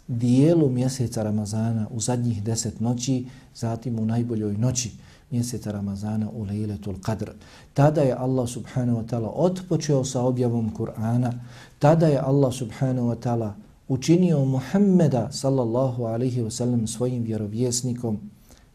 dijelu 0.09 0.71
mjeseca 0.71 1.23
Ramazana 1.23 1.87
u 1.91 2.01
zadnjih 2.01 2.43
deset 2.43 2.81
noći, 2.81 3.27
zatim 3.55 3.99
u 3.99 4.07
najboljoj 4.07 4.57
noći 4.57 4.91
mjeseca 5.31 5.73
Ramazana 5.73 6.31
u 6.31 6.43
Lejletul 6.43 6.95
Qadr. 6.95 7.31
Tada 7.75 8.01
je 8.01 8.13
Allah 8.13 8.49
subhanahu 8.49 8.99
wa 8.99 9.07
ta'ala 9.07 9.31
otpočeo 9.35 10.05
sa 10.05 10.23
objavom 10.23 10.75
Kur'ana, 10.77 11.33
tada 11.79 12.07
je 12.07 12.19
Allah 12.19 12.55
subhanahu 12.55 13.09
wa 13.09 13.17
ta'ala 13.17 13.53
učinio 13.89 14.45
Muhammeda 14.45 15.33
sallallahu 15.33 16.05
alaihi 16.05 16.43
wa 16.43 16.51
sallam 16.51 16.87
svojim 16.87 17.23
vjerovjesnikom, 17.23 18.21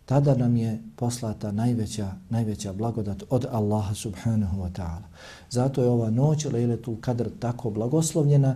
tada 0.10 0.36
nam 0.36 0.58
je 0.58 0.82
poslata 0.96 1.52
najveća, 1.52 2.12
najveća 2.30 2.74
blagodat 2.74 3.24
od 3.30 3.46
Allaha 3.52 3.94
subhanahu 3.94 4.58
wa 4.58 4.72
ta'ala. 4.72 5.06
Zato 5.50 5.82
je 5.82 5.90
ova 5.90 6.10
noć 6.10 6.46
Lejletul 6.46 6.96
Kadr 7.02 7.30
tako 7.40 7.70
blagoslovljena, 7.70 8.56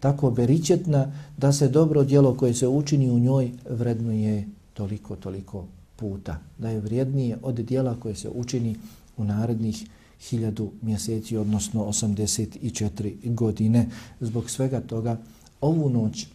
tako 0.00 0.30
beričetna 0.30 1.12
da 1.36 1.52
se 1.52 1.68
dobro 1.68 2.04
djelo 2.04 2.34
koje 2.36 2.54
se 2.54 2.68
učini 2.68 3.10
u 3.10 3.18
njoj 3.18 3.50
vrednuje 3.70 4.48
toliko, 4.74 5.16
toliko 5.16 5.64
puta. 5.96 6.38
Da 6.58 6.70
je 6.70 6.80
vrijednije 6.80 7.38
od 7.42 7.54
djela 7.54 8.00
koje 8.00 8.14
se 8.14 8.28
učini 8.28 8.76
u 9.16 9.24
narednih 9.24 9.86
hiljadu 10.20 10.70
mjeseci, 10.82 11.36
odnosno 11.36 11.84
84 11.84 13.34
godine. 13.34 13.88
Zbog 14.20 14.50
svega 14.50 14.80
toga, 14.80 15.16
ovu 15.60 15.90
noć 15.90 16.26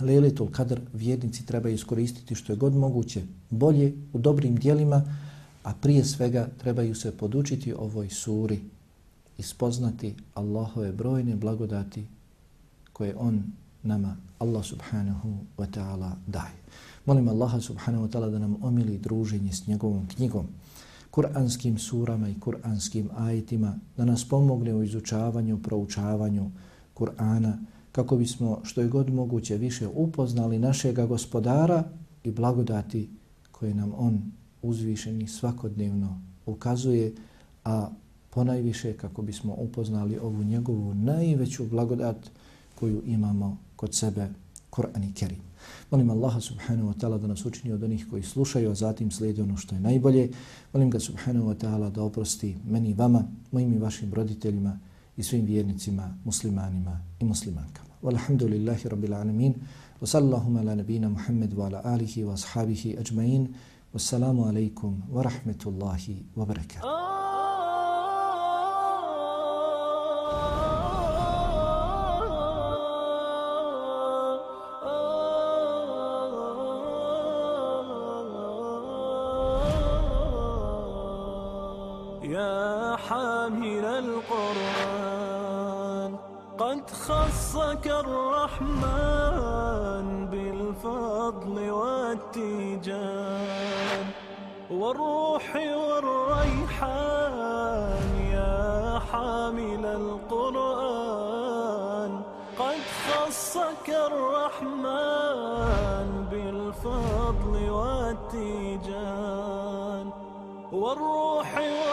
Lejletul 0.00 0.50
Kadr 0.50 0.80
vjernici 0.92 1.46
treba 1.46 1.68
iskoristiti 1.68 2.34
što 2.34 2.52
je 2.52 2.56
god 2.56 2.74
moguće 2.74 3.22
bolje 3.58 3.94
u 4.12 4.18
dobrim 4.18 4.56
dijelima, 4.56 5.04
a 5.62 5.74
prije 5.74 6.04
svega 6.04 6.48
trebaju 6.58 6.94
se 6.94 7.16
podučiti 7.16 7.72
ovoj 7.72 8.10
suri 8.10 8.60
i 9.38 9.42
spoznati 9.42 10.14
Allahove 10.34 10.92
brojne 10.92 11.36
blagodati 11.36 12.06
koje 12.92 13.16
on 13.16 13.42
nama, 13.82 14.16
Allah 14.38 14.64
subhanahu 14.64 15.38
wa 15.58 15.66
ta'ala, 15.66 16.12
daje. 16.26 16.56
Molim 17.06 17.28
Allaha 17.28 17.60
subhanahu 17.60 18.06
wa 18.06 18.10
ta'ala 18.10 18.30
da 18.30 18.38
nam 18.38 18.56
omili 18.62 18.98
druženje 18.98 19.52
s 19.52 19.66
njegovom 19.66 20.08
knjigom, 20.08 20.46
kuranskim 21.10 21.78
surama 21.78 22.28
i 22.28 22.40
kuranskim 22.40 23.10
ajitima, 23.16 23.78
da 23.96 24.04
nas 24.04 24.24
pomogne 24.28 24.74
u 24.74 24.82
izučavanju, 24.82 25.62
proučavanju 25.62 26.50
Kur'ana, 26.94 27.52
kako 27.92 28.16
bismo 28.16 28.60
što 28.64 28.80
je 28.80 28.88
god 28.88 29.10
moguće 29.10 29.56
više 29.56 29.88
upoznali 29.88 30.58
našega 30.58 31.06
gospodara 31.06 31.84
i 32.24 32.30
blagodati 32.30 33.08
koje 33.58 33.74
nam 33.74 33.92
on 33.96 34.32
uzvišeni 34.62 35.28
svakodnevno 35.28 36.20
ukazuje, 36.46 37.14
a 37.64 37.90
ponajviše 38.30 38.92
kako 38.92 39.22
bismo 39.22 39.54
upoznali 39.54 40.18
ovu 40.18 40.44
njegovu 40.44 40.94
najveću 40.94 41.64
blagodat, 41.64 42.16
koju 42.74 43.02
imamo 43.06 43.58
kod 43.76 43.94
sebe, 43.94 44.28
Kur'an 44.70 45.04
i 45.10 45.14
Kerim. 45.14 45.38
Molim 45.90 46.10
Allaha 46.10 46.40
subhanahu 46.40 46.88
wa 46.88 46.94
ta'ala 46.98 47.18
da 47.18 47.26
nas 47.26 47.46
učini 47.46 47.72
od 47.72 47.82
onih 47.82 48.06
koji 48.10 48.22
slušaju, 48.22 48.70
a 48.70 48.74
zatim 48.74 49.10
slijedi 49.10 49.42
ono 49.42 49.56
što 49.56 49.74
je 49.74 49.80
najbolje. 49.80 50.30
Molim 50.72 50.90
ga 50.90 51.00
subhanahu 51.00 51.46
wa 51.46 51.54
ta'ala 51.54 51.90
da 51.90 52.02
oprosti 52.02 52.56
meni 52.66 52.90
i 52.90 52.94
vama, 52.94 53.24
mojim 53.52 53.72
i 53.72 53.78
vašim 53.78 54.14
roditeljima 54.14 54.78
i 55.16 55.22
svim 55.22 55.44
vjernicima, 55.44 56.18
muslimanima 56.24 57.00
i 57.20 57.24
muslimankama. 57.24 57.94
Walhamdulillahi 58.02 58.88
rabbil 58.88 59.14
alamin. 59.14 59.54
وصلى 60.02 60.24
اللهم 60.24 60.58
على 60.58 60.74
نبينا 60.74 61.08
محمد 61.08 61.54
وعلى 61.58 61.78
آله 61.94 62.24
وأصحابه 62.24 62.94
أجمعين. 62.98 63.52
والسلام 63.94 64.40
عليكم 64.40 65.00
ورحمة 65.12 65.62
الله 65.66 66.04
وبركاته. 66.36 66.82
يا 82.24 82.96
حامل 82.96 83.84
القرآن. 83.84 85.43
Barakatuh. 86.58 86.94
خصك 87.04 87.86
الرحمن 87.86 89.26
بالفضل 90.30 91.70
والتيجان 91.70 93.24
والروح 94.70 95.56
والريحان 95.90 96.90
يا 98.32 98.98
حامل 99.12 99.84
القرآن 99.86 101.32
قد 102.58 102.80
خصك 103.08 103.88
الرحمن 104.10 105.28
بالفضل 106.30 107.54
والتيجان 107.70 109.26
والروح 110.72 111.50
والريحان 111.58 111.83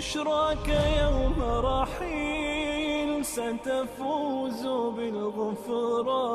بشراك 0.00 0.68
يوم 1.02 1.38
رحيل 1.42 3.24
ستفوز 3.24 4.62
بالغفران 4.96 6.28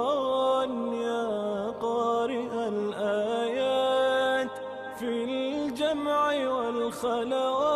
يا 0.93 1.30
قارئ 1.82 2.54
الآيات 2.67 4.51
في 4.99 5.10
الجمع 5.23 6.23
والخلوات. 6.58 7.75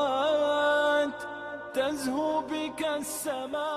تزهو 1.73 2.41
بك 2.41 2.81
السماء 2.97 3.68